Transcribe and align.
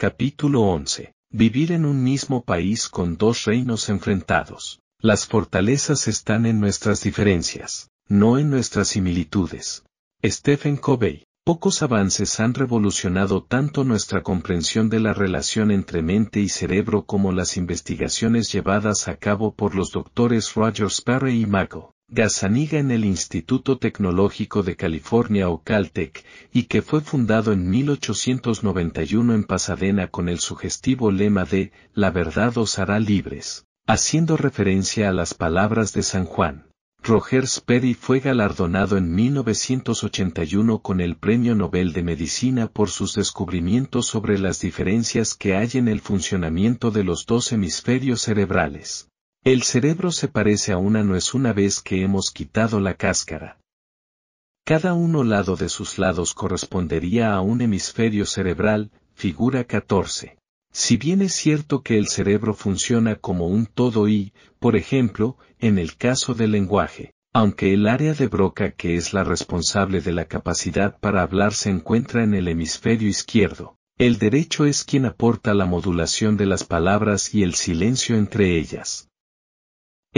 Capítulo 0.00 0.60
11. 0.60 1.12
Vivir 1.32 1.72
en 1.72 1.84
un 1.84 2.04
mismo 2.04 2.44
país 2.44 2.88
con 2.88 3.16
dos 3.16 3.46
reinos 3.46 3.88
enfrentados. 3.88 4.78
Las 5.00 5.26
fortalezas 5.26 6.06
están 6.06 6.46
en 6.46 6.60
nuestras 6.60 7.02
diferencias, 7.02 7.90
no 8.06 8.38
en 8.38 8.48
nuestras 8.48 8.86
similitudes. 8.86 9.82
Stephen 10.24 10.76
Covey. 10.76 11.24
Pocos 11.44 11.82
avances 11.82 12.38
han 12.38 12.54
revolucionado 12.54 13.42
tanto 13.42 13.82
nuestra 13.82 14.22
comprensión 14.22 14.88
de 14.88 15.00
la 15.00 15.14
relación 15.14 15.72
entre 15.72 16.00
mente 16.00 16.38
y 16.38 16.48
cerebro 16.48 17.04
como 17.04 17.32
las 17.32 17.56
investigaciones 17.56 18.52
llevadas 18.52 19.08
a 19.08 19.16
cabo 19.16 19.52
por 19.52 19.74
los 19.74 19.90
doctores 19.90 20.54
Roger 20.54 20.86
Sparrow 20.92 21.32
y 21.32 21.44
Mago 21.44 21.92
Gazzaniga 22.10 22.78
en 22.78 22.90
el 22.90 23.04
Instituto 23.04 23.76
Tecnológico 23.76 24.62
de 24.62 24.76
California 24.76 25.50
o 25.50 25.62
Caltech, 25.62 26.24
y 26.54 26.62
que 26.62 26.80
fue 26.80 27.02
fundado 27.02 27.52
en 27.52 27.68
1891 27.68 29.34
en 29.34 29.44
Pasadena 29.44 30.08
con 30.08 30.30
el 30.30 30.38
sugestivo 30.38 31.10
lema 31.10 31.44
de 31.44 31.70
La 31.92 32.10
verdad 32.10 32.56
os 32.56 32.78
hará 32.78 32.98
libres, 32.98 33.66
haciendo 33.86 34.38
referencia 34.38 35.10
a 35.10 35.12
las 35.12 35.34
palabras 35.34 35.92
de 35.92 36.02
San 36.02 36.24
Juan. 36.24 36.68
Roger 37.02 37.46
Sperry 37.46 37.92
fue 37.92 38.20
galardonado 38.20 38.96
en 38.96 39.14
1981 39.14 40.78
con 40.78 41.02
el 41.02 41.14
Premio 41.16 41.54
Nobel 41.54 41.92
de 41.92 42.02
Medicina 42.02 42.68
por 42.68 42.88
sus 42.88 43.16
descubrimientos 43.16 44.06
sobre 44.06 44.38
las 44.38 44.60
diferencias 44.60 45.34
que 45.34 45.56
hay 45.56 45.72
en 45.74 45.88
el 45.88 46.00
funcionamiento 46.00 46.90
de 46.90 47.04
los 47.04 47.26
dos 47.26 47.52
hemisferios 47.52 48.22
cerebrales. 48.22 49.07
El 49.44 49.62
cerebro 49.62 50.10
se 50.10 50.28
parece 50.28 50.72
a 50.72 50.78
una 50.78 51.02
nuez 51.04 51.32
una 51.32 51.52
vez 51.52 51.80
que 51.80 52.02
hemos 52.02 52.30
quitado 52.30 52.80
la 52.80 52.94
cáscara. 52.94 53.58
Cada 54.64 54.92
uno 54.92 55.24
lado 55.24 55.56
de 55.56 55.68
sus 55.68 55.96
lados 55.96 56.34
correspondería 56.34 57.32
a 57.32 57.40
un 57.40 57.62
hemisferio 57.62 58.26
cerebral, 58.26 58.90
figura 59.14 59.64
14. 59.64 60.36
Si 60.72 60.96
bien 60.98 61.22
es 61.22 61.32
cierto 61.32 61.82
que 61.82 61.96
el 61.96 62.08
cerebro 62.08 62.52
funciona 62.52 63.14
como 63.14 63.46
un 63.46 63.66
todo 63.66 64.08
y, 64.08 64.34
por 64.58 64.76
ejemplo, 64.76 65.38
en 65.58 65.78
el 65.78 65.96
caso 65.96 66.34
del 66.34 66.52
lenguaje, 66.52 67.12
aunque 67.32 67.72
el 67.72 67.86
área 67.86 68.14
de 68.14 68.26
Broca 68.26 68.72
que 68.72 68.96
es 68.96 69.12
la 69.12 69.24
responsable 69.24 70.00
de 70.00 70.12
la 70.12 70.26
capacidad 70.26 70.98
para 70.98 71.22
hablar 71.22 71.54
se 71.54 71.70
encuentra 71.70 72.22
en 72.22 72.34
el 72.34 72.48
hemisferio 72.48 73.08
izquierdo, 73.08 73.76
el 73.96 74.18
derecho 74.18 74.66
es 74.66 74.84
quien 74.84 75.06
aporta 75.06 75.54
la 75.54 75.64
modulación 75.64 76.36
de 76.36 76.46
las 76.46 76.64
palabras 76.64 77.34
y 77.34 77.42
el 77.42 77.54
silencio 77.54 78.16
entre 78.16 78.58
ellas. 78.58 79.07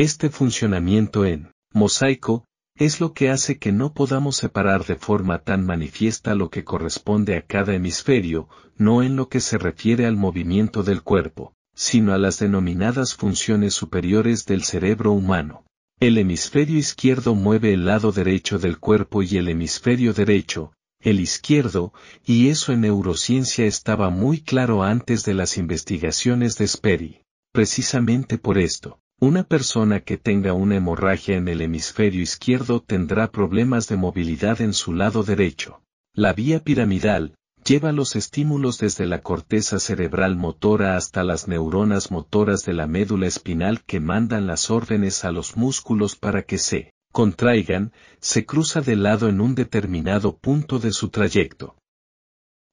Este 0.03 0.31
funcionamiento 0.31 1.27
en 1.27 1.53
mosaico 1.75 2.47
es 2.75 3.01
lo 3.01 3.13
que 3.13 3.29
hace 3.29 3.59
que 3.59 3.71
no 3.71 3.93
podamos 3.93 4.35
separar 4.35 4.87
de 4.87 4.97
forma 4.97 5.41
tan 5.41 5.67
manifiesta 5.67 6.35
lo 6.35 6.49
que 6.49 6.65
corresponde 6.65 7.37
a 7.37 7.43
cada 7.43 7.75
hemisferio, 7.75 8.49
no 8.79 9.03
en 9.03 9.15
lo 9.15 9.29
que 9.29 9.41
se 9.41 9.59
refiere 9.59 10.07
al 10.07 10.17
movimiento 10.17 10.83
del 10.83 11.03
cuerpo, 11.03 11.53
sino 11.75 12.15
a 12.15 12.17
las 12.17 12.39
denominadas 12.39 13.15
funciones 13.15 13.75
superiores 13.75 14.47
del 14.47 14.65
cerebro 14.65 15.13
humano. 15.13 15.67
El 16.01 16.17
hemisferio 16.17 16.79
izquierdo 16.79 17.35
mueve 17.35 17.75
el 17.75 17.85
lado 17.85 18.11
derecho 18.11 18.59
del 18.59 18.79
cuerpo 18.79 19.23
y 19.23 19.37
el 19.37 19.51
hemisferio 19.51 20.15
derecho, 20.15 20.73
el 21.01 21.21
izquierdo, 21.21 21.93
y 22.25 22.49
eso 22.49 22.73
en 22.73 22.81
neurociencia 22.81 23.67
estaba 23.67 24.09
muy 24.09 24.41
claro 24.41 24.83
antes 24.83 25.27
de 25.27 25.35
las 25.35 25.59
investigaciones 25.59 26.57
de 26.57 26.69
Sperry. 26.69 27.21
Precisamente 27.53 28.39
por 28.39 28.57
esto, 28.57 29.00
una 29.21 29.45
persona 29.45 30.01
que 30.01 30.17
tenga 30.17 30.55
una 30.55 30.77
hemorragia 30.77 31.37
en 31.37 31.47
el 31.49 31.61
hemisferio 31.61 32.23
izquierdo 32.23 32.81
tendrá 32.81 33.31
problemas 33.31 33.87
de 33.87 33.99
movilidad 33.99 34.63
en 34.63 34.73
su 34.73 34.95
lado 34.95 35.23
derecho. 35.23 35.83
La 36.15 36.33
vía 36.33 36.65
piramidal, 36.65 37.35
lleva 37.63 37.93
los 37.93 38.17
estímulos 38.17 38.79
desde 38.79 39.05
la 39.05 39.21
corteza 39.21 39.79
cerebral 39.79 40.37
motora 40.37 40.97
hasta 40.97 41.23
las 41.23 41.49
neuronas 41.49 42.11
motoras 42.11 42.65
de 42.65 42.73
la 42.73 42.87
médula 42.87 43.27
espinal 43.27 43.85
que 43.85 44.01
mandan 44.01 44.47
las 44.47 44.71
órdenes 44.71 45.23
a 45.27 45.33
los 45.33 45.55
músculos 45.55 46.17
para 46.17 46.43
que 46.43 46.57
se 46.57 46.95
contraigan, 47.13 47.93
se 48.21 48.47
cruza 48.47 48.81
de 48.81 48.97
lado 48.97 49.29
en 49.29 49.43
un 49.43 49.55
determinado 49.55 50.39
punto 50.39 50.79
de 50.79 50.93
su 50.93 51.11
trayecto. 51.11 51.77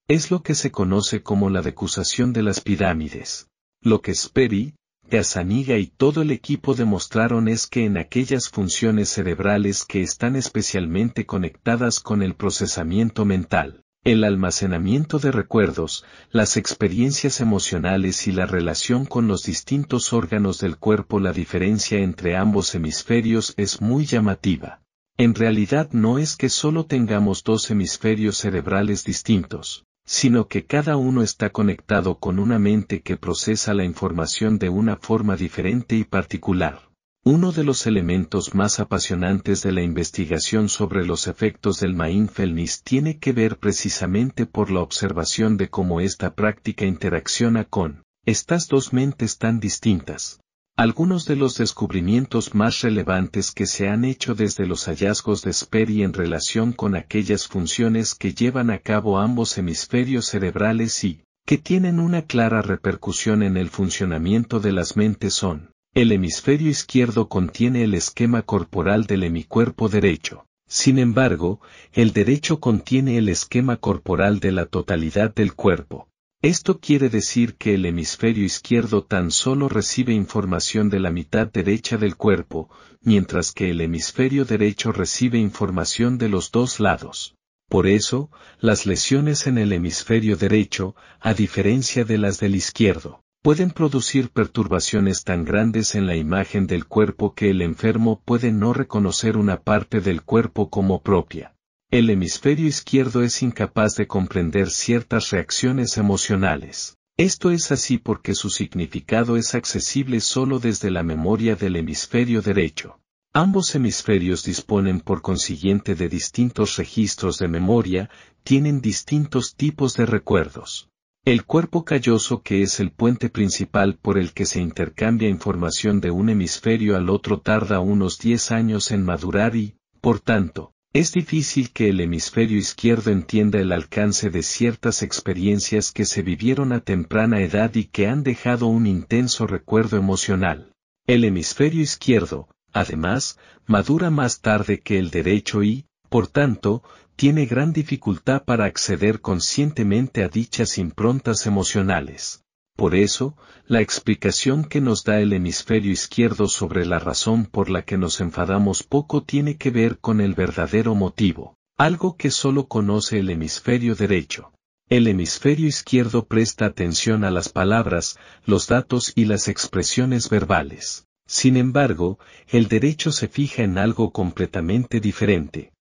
Es 0.08 0.32
lo 0.32 0.44
que 0.44 0.56
se 0.56 0.72
conoce 0.72 1.22
como 1.22 1.50
la 1.50 1.62
decusación 1.62 2.32
de 2.32 2.44
las 2.44 2.62
pirámides. 2.62 3.50
Lo 3.82 4.02
que 4.02 4.16
Sperry, 4.16 4.76
Gazzaniga 5.10 5.78
y 5.78 5.88
todo 5.88 6.22
el 6.22 6.32
equipo 6.32 6.76
demostraron 6.76 7.48
es 7.48 7.66
que 7.66 7.86
en 7.86 7.98
aquellas 7.98 8.50
funciones 8.50 9.08
cerebrales 9.08 9.86
que 9.86 10.02
están 10.02 10.36
especialmente 10.36 11.26
conectadas 11.26 12.02
con 12.02 12.22
el 12.22 12.36
procesamiento 12.36 13.24
mental, 13.24 13.84
el 14.04 14.26
almacenamiento 14.26 15.18
de 15.18 15.32
recuerdos, 15.32 16.04
las 16.32 16.58
experiencias 16.58 17.40
emocionales 17.40 18.28
y 18.28 18.34
la 18.34 18.46
relación 18.46 19.06
con 19.06 19.30
los 19.30 19.44
distintos 19.44 20.12
órganos 20.12 20.60
del 20.60 20.78
cuerpo 20.78 21.22
la 21.22 21.32
diferencia 21.32 22.00
entre 22.00 22.36
ambos 22.36 22.76
hemisferios 22.76 23.54
es 23.56 23.80
muy 23.80 24.06
llamativa. 24.06 24.82
En 25.18 25.36
realidad 25.36 25.90
no 25.94 26.20
es 26.20 26.36
que 26.36 26.50
solo 26.50 26.86
tengamos 26.86 27.46
dos 27.46 27.72
hemisferios 27.72 28.38
cerebrales 28.38 29.06
distintos, 29.06 29.87
sino 30.08 30.48
que 30.48 30.66
cada 30.66 30.96
uno 30.96 31.22
está 31.22 31.50
conectado 31.50 32.18
con 32.18 32.40
una 32.40 32.58
mente 32.58 33.02
que 33.02 33.18
procesa 33.18 33.74
la 33.74 33.84
información 33.84 34.58
de 34.58 34.70
una 34.70 34.96
forma 34.96 35.36
diferente 35.36 35.98
y 35.98 36.06
particular. 36.06 36.88
Uno 37.26 37.52
de 37.52 37.66
los 37.66 37.86
elementos 37.88 38.56
más 38.56 38.80
apasionantes 38.80 39.62
de 39.62 39.74
la 39.74 39.82
investigación 39.82 40.70
sobre 40.70 41.06
los 41.06 41.28
efectos 41.28 41.82
del 41.82 41.94
mindfulness 41.94 42.84
tiene 42.84 43.20
que 43.20 43.34
ver 43.34 43.58
precisamente 43.58 44.46
por 44.46 44.72
la 44.72 44.80
observación 44.80 45.58
de 45.58 45.70
cómo 45.70 46.00
esta 46.00 46.36
práctica 46.36 46.86
interacciona 46.86 47.66
con 47.66 48.04
estas 48.26 48.70
dos 48.70 48.94
mentes 48.94 49.38
tan 49.38 49.60
distintas. 49.60 50.40
Algunos 50.80 51.26
de 51.26 51.36
los 51.36 51.58
descubrimientos 51.58 52.54
más 52.54 52.82
relevantes 52.82 53.50
que 53.50 53.66
se 53.66 53.90
han 53.90 54.06
hecho 54.06 54.36
desde 54.36 54.68
los 54.68 54.86
hallazgos 54.86 55.42
de 55.42 55.52
Sperry 55.52 56.04
en 56.04 56.14
relación 56.14 56.72
con 56.72 56.94
aquellas 56.94 57.48
funciones 57.48 58.14
que 58.14 58.36
llevan 58.36 58.70
a 58.70 58.78
cabo 58.78 59.18
ambos 59.18 59.58
hemisferios 59.58 60.28
cerebrales 60.28 61.04
y, 61.04 61.24
que 61.48 61.58
tienen 61.58 62.00
una 62.00 62.22
clara 62.22 62.62
repercusión 62.62 63.42
en 63.42 63.58
el 63.58 63.70
funcionamiento 63.70 64.60
de 64.60 64.72
las 64.72 64.96
mentes 64.96 65.34
son, 65.34 65.72
el 65.96 66.12
hemisferio 66.12 66.70
izquierdo 66.70 67.28
contiene 67.28 67.84
el 67.84 67.96
esquema 67.96 68.44
corporal 68.44 69.08
del 69.08 69.24
hemicuerpo 69.24 69.90
derecho. 69.90 70.46
Sin 70.68 71.00
embargo, 71.00 71.60
el 71.92 72.14
derecho 72.14 72.60
contiene 72.60 73.18
el 73.18 73.30
esquema 73.30 73.78
corporal 73.78 74.40
de 74.40 74.52
la 74.52 74.68
totalidad 74.68 75.34
del 75.34 75.56
cuerpo. 75.56 76.08
Esto 76.44 76.80
quiere 76.80 77.10
decir 77.10 77.56
que 77.56 77.74
el 77.74 77.86
hemisferio 77.88 78.46
izquierdo 78.46 79.04
tan 79.04 79.32
solo 79.32 79.70
recibe 79.70 80.14
información 80.14 80.88
de 80.90 81.00
la 81.00 81.10
mitad 81.10 81.48
derecha 81.48 81.98
del 81.98 82.16
cuerpo, 82.16 82.70
mientras 83.02 83.52
que 83.52 83.72
el 83.72 83.82
hemisferio 83.82 84.46
derecho 84.46 84.92
recibe 84.92 85.40
información 85.40 86.20
de 86.20 86.30
los 86.30 86.52
dos 86.52 86.80
lados. 86.80 87.36
Por 87.68 87.88
eso, 87.88 88.30
las 88.60 88.86
lesiones 88.86 89.48
en 89.48 89.58
el 89.58 89.74
hemisferio 89.74 90.38
derecho, 90.38 90.96
a 91.20 91.34
diferencia 91.34 92.06
de 92.06 92.20
las 92.20 92.40
del 92.40 92.54
izquierdo, 92.54 93.24
pueden 93.42 93.72
producir 93.72 94.30
perturbaciones 94.30 95.24
tan 95.24 95.44
grandes 95.44 95.96
en 95.96 96.06
la 96.06 96.16
imagen 96.16 96.68
del 96.68 96.86
cuerpo 96.86 97.34
que 97.34 97.50
el 97.50 97.64
enfermo 97.64 98.22
puede 98.24 98.52
no 98.52 98.74
reconocer 98.74 99.38
una 99.38 99.64
parte 99.64 100.02
del 100.02 100.22
cuerpo 100.22 100.70
como 100.70 101.02
propia. 101.02 101.57
El 101.90 102.10
hemisferio 102.10 102.68
izquierdo 102.68 103.24
es 103.24 103.42
incapaz 103.42 103.96
de 103.96 104.08
comprender 104.08 104.70
ciertas 104.70 105.30
reacciones 105.30 105.96
emocionales. 105.96 106.98
Esto 107.16 107.50
es 107.50 107.72
así 107.72 107.98
porque 107.98 108.36
su 108.36 108.50
significado 108.50 109.38
es 109.38 109.56
accesible 109.56 110.20
solo 110.20 110.60
desde 110.60 110.92
la 110.92 111.02
memoria 111.02 111.56
del 111.56 111.78
hemisferio 111.78 112.42
derecho. 112.42 113.00
Ambos 113.32 113.74
hemisferios 113.74 114.44
disponen 114.44 115.00
por 115.00 115.22
consiguiente 115.22 115.96
de 115.96 116.10
distintos 116.10 116.76
registros 116.76 117.38
de 117.38 117.48
memoria, 117.48 118.10
tienen 118.44 118.82
distintos 118.82 119.56
tipos 119.56 119.96
de 119.96 120.08
recuerdos. 120.08 120.90
El 121.24 121.46
cuerpo 121.46 121.86
calloso 121.86 122.42
que 122.42 122.64
es 122.64 122.82
el 122.82 122.92
puente 122.92 123.30
principal 123.30 123.96
por 123.96 124.18
el 124.18 124.34
que 124.34 124.46
se 124.46 124.60
intercambia 124.60 125.30
información 125.30 126.02
de 126.02 126.12
un 126.12 126.28
hemisferio 126.28 126.98
al 126.98 127.10
otro 127.10 127.40
tarda 127.40 127.80
unos 127.80 128.20
10 128.20 128.52
años 128.52 128.92
en 128.92 129.06
madurar 129.06 129.56
y, 129.56 129.78
por 130.02 130.20
tanto, 130.20 130.74
Es 130.94 131.12
difícil 131.12 131.72
que 131.72 131.90
el 131.90 132.00
hemisferio 132.00 132.58
izquierdo 132.58 133.12
entienda 133.12 133.60
el 133.60 133.72
alcance 133.72 134.30
de 134.30 134.42
ciertas 134.42 135.04
experiencias 135.04 135.92
que 135.92 136.06
se 136.06 136.22
vivieron 136.22 136.72
a 136.72 136.80
temprana 136.80 137.42
edad 137.42 137.76
y 137.76 137.86
que 137.86 138.08
han 138.08 138.24
dejado 138.24 138.68
un 138.68 138.88
intenso 138.88 139.48
recuerdo 139.48 139.98
emocional. 139.98 140.74
El 141.06 141.24
hemisferio 141.24 141.82
izquierdo, 141.82 142.48
además, 142.74 143.38
madura 143.66 144.10
más 144.10 144.42
tarde 144.42 144.80
que 144.80 144.98
el 144.98 145.12
derecho 145.12 145.62
y, 145.62 145.86
por 146.10 146.28
tanto, 146.28 146.84
tiene 147.16 147.46
gran 147.46 147.74
dificultad 147.74 148.44
para 148.44 148.66
acceder 148.66 149.22
conscientemente 149.22 150.24
a 150.24 150.30
dichas 150.30 150.78
improntas 150.78 151.46
emocionales. 151.46 152.44
Por 152.78 152.94
eso, 152.94 153.36
la 153.66 153.82
explicación 153.82 154.64
que 154.64 154.82
nos 154.82 155.04
da 155.04 155.20
el 155.20 155.34
hemisferio 155.34 155.92
izquierdo 155.92 156.48
sobre 156.48 156.86
la 156.86 157.00
razón 157.00 157.48
por 157.48 157.72
la 157.72 157.82
que 157.82 157.98
nos 157.98 158.22
enfadamos 158.22 158.84
poco 158.84 159.24
tiene 159.24 159.58
que 159.58 159.72
ver 159.72 159.98
con 159.98 160.22
el 160.22 160.36
verdadero 160.36 160.94
motivo, 160.94 161.58
algo 161.76 162.18
que 162.18 162.30
solo 162.30 162.68
conoce 162.68 163.18
el 163.18 163.32
hemisferio 163.32 163.96
derecho. 163.96 164.54
El 164.90 165.08
hemisferio 165.08 165.68
izquierdo 165.68 166.28
presta 166.28 166.68
atención 166.68 167.24
a 167.24 167.32
las 167.32 167.50
palabras, 167.50 168.20
los 168.46 168.68
datos 168.68 169.12
y 169.16 169.26
las 169.26 169.48
expresiones 169.48 170.30
verbales. 170.30 171.08
Sin 171.26 171.58
embargo, 171.58 172.20
el 172.48 172.68
derecho 172.68 173.12
se 173.12 173.28
fija 173.28 173.64
en 173.64 173.80
algo 173.80 174.12
completamente 174.12 175.00
diferente. 175.00 175.74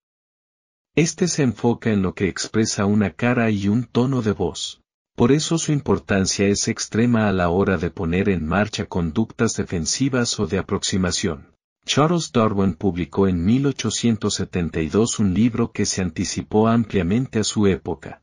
Este 0.95 1.29
se 1.29 1.43
enfoca 1.43 1.91
en 1.91 2.01
lo 2.01 2.15
que 2.15 2.27
expresa 2.27 2.87
una 2.87 3.11
cara 3.11 3.51
y 3.51 3.69
un 3.69 3.85
tono 3.85 4.23
de 4.23 4.33
voz. 4.33 4.81
Por 5.17 5.33
eso 5.33 5.57
su 5.57 5.73
importancia 5.73 6.47
es 6.47 6.69
extrema 6.69 7.27
a 7.27 7.33
la 7.33 7.49
hora 7.49 7.79
de 7.79 7.91
poner 7.91 8.29
en 8.29 8.47
marcha 8.47 8.85
conductas 8.85 9.55
defensivas 9.55 10.39
o 10.39 10.47
de 10.47 10.59
aproximación. 10.59 11.55
Charles 11.87 12.33
Darwin 12.33 12.75
publicó 12.75 13.27
en 13.27 13.43
1872 13.43 15.19
un 15.19 15.33
libro 15.33 15.73
que 15.73 15.87
se 15.87 16.03
anticipó 16.03 16.69
ampliamente 16.69 17.39
a 17.39 17.45
su 17.45 17.67
época. 17.67 18.21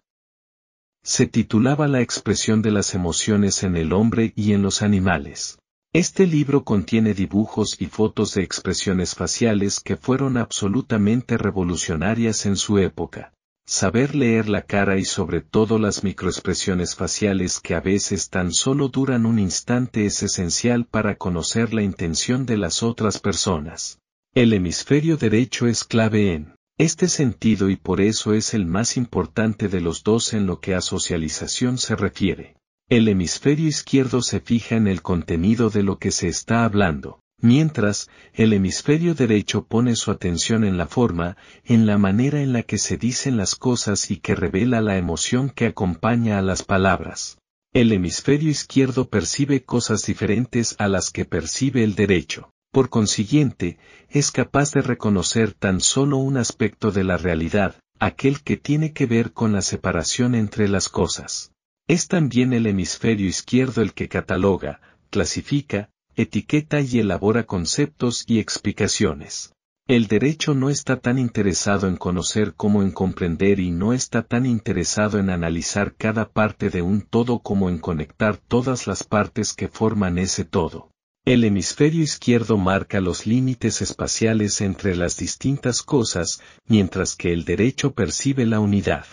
Se 1.02 1.26
titulaba 1.26 1.88
La 1.88 2.02
expresión 2.02 2.62
de 2.62 2.70
las 2.70 2.94
emociones 2.94 3.64
en 3.64 3.76
el 3.76 3.92
hombre 3.92 4.32
y 4.36 4.54
en 4.54 4.62
los 4.62 4.84
animales. 4.84 5.58
Este 5.94 6.28
libro 6.28 6.64
contiene 6.64 7.16
dibujos 7.16 7.76
y 7.80 7.88
fotos 7.88 8.36
de 8.36 8.44
expresiones 8.44 9.16
faciales 9.16 9.80
que 9.80 9.98
fueron 9.98 10.38
absolutamente 10.38 11.40
revolucionarias 11.40 12.46
en 12.46 12.56
su 12.56 12.78
época. 12.78 13.34
Saber 13.66 14.14
leer 14.14 14.50
la 14.50 14.64
cara 14.64 14.98
y 14.98 15.06
sobre 15.06 15.40
todo 15.40 15.80
las 15.80 16.04
microexpresiones 16.04 16.96
faciales 16.96 17.62
que 17.62 17.76
a 17.76 17.80
veces 17.80 18.30
tan 18.30 18.52
solo 18.52 18.90
duran 18.90 19.26
un 19.26 19.40
instante 19.40 20.06
es 20.06 20.22
esencial 20.22 20.86
para 20.86 21.16
conocer 21.16 21.74
la 21.74 21.82
intención 21.82 22.46
de 22.46 22.58
las 22.58 22.84
otras 22.84 23.20
personas. 23.20 24.00
El 24.36 24.52
hemisferio 24.52 25.16
derecho 25.16 25.66
es 25.68 25.86
clave 25.86 26.34
en 26.34 26.56
este 26.78 27.08
sentido 27.08 27.70
y 27.70 27.78
por 27.78 28.02
eso 28.02 28.34
es 28.34 28.54
el 28.54 28.66
más 28.66 28.98
importante 28.98 29.70
de 29.70 29.80
los 29.80 30.04
dos 30.04 30.34
en 30.34 30.46
lo 30.46 30.60
que 30.60 30.76
a 30.76 30.82
socialización 30.82 31.78
se 31.78 31.96
refiere. 31.96 32.58
El 32.90 33.08
hemisferio 33.08 33.68
izquierdo 33.68 34.22
se 34.22 34.42
fija 34.42 34.76
en 34.76 34.88
el 34.88 35.02
contenido 35.02 35.70
de 35.70 35.84
lo 35.84 36.00
que 36.00 36.12
se 36.12 36.28
está 36.28 36.66
hablando, 36.66 37.22
Mientras, 37.44 38.10
el 38.34 38.54
hemisferio 38.54 39.16
derecho 39.16 39.66
pone 39.66 39.98
su 39.98 40.12
atención 40.12 40.64
en 40.64 40.78
la 40.78 40.88
forma, 40.88 41.36
en 41.66 41.86
la 41.86 41.98
manera 41.98 42.42
en 42.42 42.54
la 42.54 42.64
que 42.64 42.78
se 42.78 42.96
dicen 42.96 43.36
las 43.36 43.56
cosas 43.56 44.12
y 44.12 44.18
que 44.18 44.34
revela 44.34 44.80
la 44.80 44.98
emoción 44.98 45.50
que 45.50 45.66
acompaña 45.66 46.40
a 46.40 46.42
las 46.42 46.64
palabras. 46.64 47.38
El 47.74 47.92
hemisferio 47.92 48.50
izquierdo 48.50 49.10
percibe 49.10 49.66
cosas 49.66 50.06
diferentes 50.06 50.78
a 50.80 50.88
las 50.88 51.10
que 51.10 51.26
percibe 51.26 51.84
el 51.84 51.96
derecho. 51.96 52.50
Por 52.72 52.90
consiguiente, 52.90 53.78
es 54.10 54.32
capaz 54.32 54.72
de 54.72 54.82
reconocer 54.82 55.54
tan 55.54 55.82
solo 55.82 56.20
un 56.20 56.38
aspecto 56.38 56.92
de 56.92 57.04
la 57.04 57.18
realidad, 57.18 57.76
aquel 58.00 58.42
que 58.42 58.56
tiene 58.56 58.94
que 58.94 59.06
ver 59.06 59.34
con 59.34 59.52
la 59.52 59.62
separación 59.62 60.34
entre 60.34 60.70
las 60.70 60.88
cosas. 60.88 61.52
Es 61.90 62.08
también 62.08 62.54
el 62.54 62.68
hemisferio 62.68 63.28
izquierdo 63.28 63.82
el 63.82 63.94
que 63.94 64.08
cataloga, 64.08 64.80
clasifica, 65.10 65.90
etiqueta 66.16 66.82
y 66.82 67.00
elabora 67.00 67.44
conceptos 67.44 68.24
y 68.28 68.40
explicaciones. 68.40 69.54
El 69.86 70.08
derecho 70.08 70.54
no 70.54 70.70
está 70.70 71.02
tan 71.02 71.20
interesado 71.20 71.88
en 71.88 71.98
conocer 71.98 72.54
como 72.54 72.84
en 72.84 72.92
comprender 72.92 73.60
y 73.60 73.72
no 73.72 73.92
está 73.92 74.24
tan 74.24 74.46
interesado 74.46 75.20
en 75.20 75.30
analizar 75.30 75.96
cada 75.96 76.30
parte 76.30 76.70
de 76.70 76.82
un 76.82 77.02
todo 77.02 77.40
como 77.40 77.70
en 77.70 77.80
conectar 77.80 78.38
todas 78.38 78.88
las 78.88 79.04
partes 79.04 79.54
que 79.54 79.68
forman 79.68 80.18
ese 80.18 80.46
todo. 80.46 80.90
El 81.26 81.44
hemisferio 81.44 82.02
izquierdo 82.02 82.58
marca 82.58 83.02
los 83.02 83.26
límites 83.26 83.82
espaciales 83.82 84.62
entre 84.62 84.96
las 84.96 85.18
distintas 85.18 85.82
cosas, 85.82 86.42
mientras 86.66 87.16
que 87.16 87.34
el 87.34 87.44
derecho 87.44 87.94
percibe 87.94 88.46
la 88.46 88.62
unidad. 88.62 89.06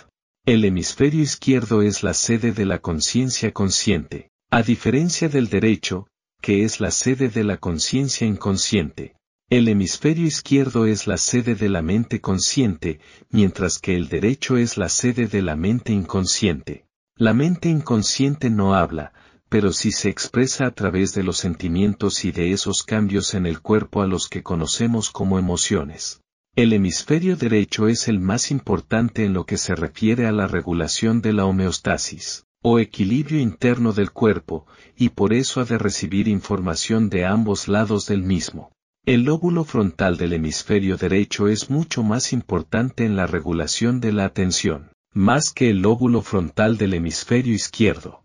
El 0.46 0.64
hemisferio 0.64 1.22
izquierdo 1.22 1.82
es 1.82 2.02
la 2.02 2.14
sede 2.14 2.52
de 2.52 2.64
la 2.64 2.78
conciencia 2.78 3.52
consciente. 3.52 4.30
A 4.50 4.62
diferencia 4.62 5.28
del 5.28 5.48
derecho, 5.48 6.08
que 6.40 6.64
es 6.64 6.80
la 6.80 6.90
sede 6.90 7.28
de 7.28 7.44
la 7.44 7.58
conciencia 7.58 8.26
inconsciente. 8.26 9.14
El 9.50 9.68
hemisferio 9.68 10.26
izquierdo 10.26 10.86
es 10.86 11.06
la 11.06 11.16
sede 11.16 11.54
de 11.54 11.68
la 11.68 11.82
mente 11.82 12.20
consciente, 12.20 13.00
mientras 13.30 13.78
que 13.78 13.96
el 13.96 14.08
derecho 14.08 14.56
es 14.56 14.76
la 14.76 14.88
sede 14.88 15.26
de 15.26 15.42
la 15.42 15.56
mente 15.56 15.92
inconsciente. 15.92 16.86
La 17.16 17.34
mente 17.34 17.68
inconsciente 17.68 18.48
no 18.48 18.74
habla, 18.74 19.12
pero 19.48 19.72
sí 19.72 19.90
se 19.90 20.08
expresa 20.08 20.66
a 20.66 20.70
través 20.70 21.12
de 21.14 21.24
los 21.24 21.36
sentimientos 21.36 22.24
y 22.24 22.30
de 22.30 22.52
esos 22.52 22.84
cambios 22.84 23.34
en 23.34 23.44
el 23.44 23.60
cuerpo 23.60 24.02
a 24.02 24.06
los 24.06 24.28
que 24.28 24.42
conocemos 24.42 25.10
como 25.10 25.38
emociones. 25.38 26.20
El 26.54 26.72
hemisferio 26.72 27.36
derecho 27.36 27.88
es 27.88 28.06
el 28.08 28.20
más 28.20 28.50
importante 28.50 29.24
en 29.24 29.32
lo 29.34 29.46
que 29.46 29.58
se 29.58 29.74
refiere 29.74 30.26
a 30.26 30.32
la 30.32 30.46
regulación 30.46 31.20
de 31.20 31.32
la 31.32 31.44
homeostasis 31.44 32.44
o 32.62 32.78
equilibrio 32.78 33.40
interno 33.40 33.92
del 33.92 34.10
cuerpo, 34.10 34.66
y 34.96 35.10
por 35.10 35.32
eso 35.32 35.60
ha 35.60 35.64
de 35.64 35.78
recibir 35.78 36.28
información 36.28 37.08
de 37.08 37.24
ambos 37.24 37.68
lados 37.68 38.06
del 38.06 38.22
mismo. 38.22 38.72
El 39.06 39.22
lóbulo 39.22 39.64
frontal 39.64 40.18
del 40.18 40.34
hemisferio 40.34 40.98
derecho 40.98 41.48
es 41.48 41.70
mucho 41.70 42.02
más 42.02 42.32
importante 42.32 43.04
en 43.04 43.16
la 43.16 43.26
regulación 43.26 44.00
de 44.00 44.12
la 44.12 44.26
atención, 44.26 44.90
más 45.14 45.52
que 45.52 45.70
el 45.70 45.80
lóbulo 45.80 46.20
frontal 46.20 46.76
del 46.76 46.94
hemisferio 46.94 47.54
izquierdo. 47.54 48.22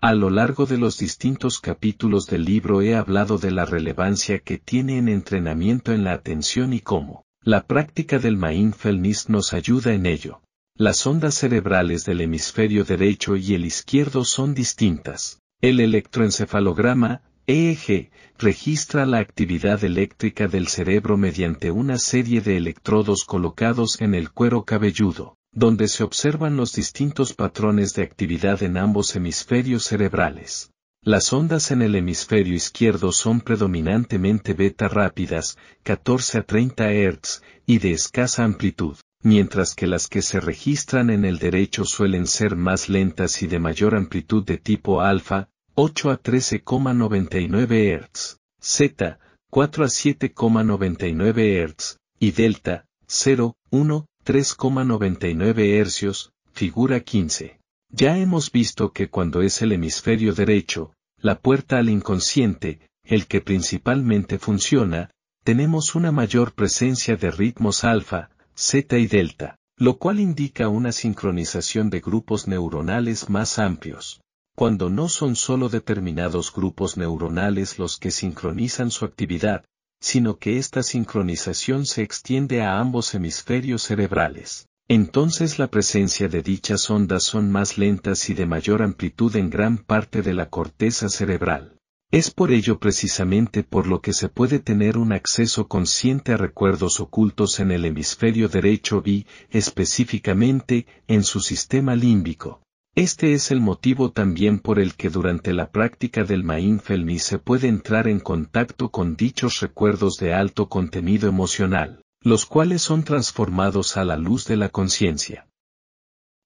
A 0.00 0.14
lo 0.14 0.30
largo 0.30 0.66
de 0.66 0.78
los 0.78 0.98
distintos 0.98 1.58
capítulos 1.58 2.26
del 2.26 2.44
libro 2.44 2.82
he 2.82 2.94
hablado 2.94 3.38
de 3.38 3.50
la 3.50 3.64
relevancia 3.64 4.40
que 4.40 4.58
tiene 4.58 4.98
en 4.98 5.08
entrenamiento 5.08 5.92
en 5.92 6.04
la 6.04 6.12
atención 6.12 6.72
y 6.72 6.80
cómo 6.80 7.24
la 7.40 7.66
práctica 7.66 8.18
del 8.18 8.36
mindfulness 8.36 9.28
nos 9.28 9.52
ayuda 9.52 9.94
en 9.94 10.06
ello. 10.06 10.42
Las 10.84 11.06
ondas 11.06 11.36
cerebrales 11.36 12.04
del 12.06 12.22
hemisferio 12.22 12.82
derecho 12.82 13.36
y 13.36 13.54
el 13.54 13.64
izquierdo 13.64 14.24
son 14.24 14.52
distintas. 14.52 15.38
El 15.60 15.78
electroencefalograma, 15.78 17.22
EEG, 17.46 18.10
registra 18.36 19.06
la 19.06 19.18
actividad 19.18 19.84
eléctrica 19.84 20.48
del 20.48 20.66
cerebro 20.66 21.16
mediante 21.16 21.70
una 21.70 21.98
serie 21.98 22.40
de 22.40 22.56
electrodos 22.56 23.22
colocados 23.24 24.00
en 24.00 24.16
el 24.16 24.32
cuero 24.32 24.64
cabelludo, 24.64 25.36
donde 25.52 25.86
se 25.86 26.02
observan 26.02 26.56
los 26.56 26.72
distintos 26.72 27.32
patrones 27.32 27.94
de 27.94 28.02
actividad 28.02 28.60
en 28.64 28.76
ambos 28.76 29.14
hemisferios 29.14 29.84
cerebrales. 29.84 30.72
Las 31.00 31.32
ondas 31.32 31.70
en 31.70 31.82
el 31.82 31.94
hemisferio 31.94 32.56
izquierdo 32.56 33.12
son 33.12 33.40
predominantemente 33.40 34.52
beta 34.52 34.88
rápidas, 34.88 35.56
14 35.84 36.38
a 36.38 36.42
30 36.42 36.90
Hz, 36.90 37.42
y 37.66 37.78
de 37.78 37.92
escasa 37.92 38.42
amplitud 38.42 38.96
mientras 39.22 39.74
que 39.74 39.86
las 39.86 40.08
que 40.08 40.22
se 40.22 40.40
registran 40.40 41.10
en 41.10 41.24
el 41.24 41.38
derecho 41.38 41.84
suelen 41.84 42.26
ser 42.26 42.56
más 42.56 42.88
lentas 42.88 43.42
y 43.42 43.46
de 43.46 43.58
mayor 43.58 43.94
amplitud 43.94 44.44
de 44.44 44.58
tipo 44.58 45.00
alfa, 45.00 45.48
8 45.74 46.10
a 46.10 46.22
13,99 46.22 48.00
Hz, 48.00 48.38
Z, 48.60 49.18
4 49.50 49.84
a 49.84 49.88
7,99 49.88 51.66
Hz, 51.66 51.96
y 52.18 52.32
delta, 52.32 52.84
0, 53.06 53.56
1, 53.70 54.06
3,99 54.24 55.84
Hz, 55.84 56.30
figura 56.52 57.00
15. 57.00 57.58
Ya 57.90 58.18
hemos 58.18 58.50
visto 58.50 58.92
que 58.92 59.08
cuando 59.08 59.42
es 59.42 59.62
el 59.62 59.72
hemisferio 59.72 60.34
derecho, 60.34 60.94
la 61.18 61.38
puerta 61.38 61.78
al 61.78 61.88
inconsciente, 61.88 62.80
el 63.04 63.26
que 63.26 63.40
principalmente 63.40 64.38
funciona, 64.38 65.10
tenemos 65.44 65.94
una 65.94 66.12
mayor 66.12 66.52
presencia 66.52 67.16
de 67.16 67.30
ritmos 67.30 67.84
alfa, 67.84 68.30
zeta 68.62 68.96
y 68.96 69.08
delta, 69.08 69.56
lo 69.76 69.98
cual 69.98 70.20
indica 70.20 70.68
una 70.68 70.92
sincronización 70.92 71.90
de 71.90 71.98
grupos 71.98 72.46
neuronales 72.46 73.28
más 73.28 73.58
amplios. 73.58 74.20
Cuando 74.54 74.88
no 74.88 75.08
son 75.08 75.34
solo 75.34 75.68
determinados 75.68 76.52
grupos 76.52 76.96
neuronales 76.96 77.80
los 77.80 77.98
que 77.98 78.12
sincronizan 78.12 78.92
su 78.92 79.04
actividad, 79.04 79.64
sino 80.00 80.38
que 80.38 80.58
esta 80.58 80.84
sincronización 80.84 81.86
se 81.86 82.02
extiende 82.02 82.62
a 82.62 82.78
ambos 82.78 83.14
hemisferios 83.14 83.82
cerebrales. 83.82 84.68
Entonces 84.86 85.58
la 85.58 85.66
presencia 85.66 86.28
de 86.28 86.42
dichas 86.42 86.88
ondas 86.88 87.24
son 87.24 87.50
más 87.50 87.78
lentas 87.78 88.30
y 88.30 88.34
de 88.34 88.46
mayor 88.46 88.82
amplitud 88.82 89.34
en 89.34 89.50
gran 89.50 89.78
parte 89.78 90.22
de 90.22 90.34
la 90.34 90.50
corteza 90.50 91.08
cerebral. 91.08 91.78
Es 92.12 92.30
por 92.30 92.52
ello 92.52 92.78
precisamente 92.78 93.62
por 93.62 93.86
lo 93.86 94.02
que 94.02 94.12
se 94.12 94.28
puede 94.28 94.58
tener 94.58 94.98
un 94.98 95.14
acceso 95.14 95.66
consciente 95.66 96.34
a 96.34 96.36
recuerdos 96.36 97.00
ocultos 97.00 97.58
en 97.58 97.70
el 97.70 97.86
hemisferio 97.86 98.50
derecho 98.50 99.02
y, 99.02 99.26
específicamente, 99.48 100.86
en 101.08 101.24
su 101.24 101.40
sistema 101.40 101.96
límbico. 101.96 102.60
Este 102.94 103.32
es 103.32 103.50
el 103.50 103.60
motivo 103.60 104.12
también 104.12 104.58
por 104.58 104.78
el 104.78 104.94
que 104.94 105.08
durante 105.08 105.54
la 105.54 105.70
práctica 105.70 106.22
del 106.24 106.44
mindfulness 106.44 107.22
se 107.22 107.38
puede 107.38 107.68
entrar 107.68 108.06
en 108.06 108.20
contacto 108.20 108.90
con 108.90 109.16
dichos 109.16 109.60
recuerdos 109.60 110.18
de 110.18 110.34
alto 110.34 110.68
contenido 110.68 111.30
emocional, 111.30 112.02
los 112.20 112.44
cuales 112.44 112.82
son 112.82 113.04
transformados 113.04 113.96
a 113.96 114.04
la 114.04 114.18
luz 114.18 114.44
de 114.44 114.58
la 114.58 114.68
conciencia. 114.68 115.46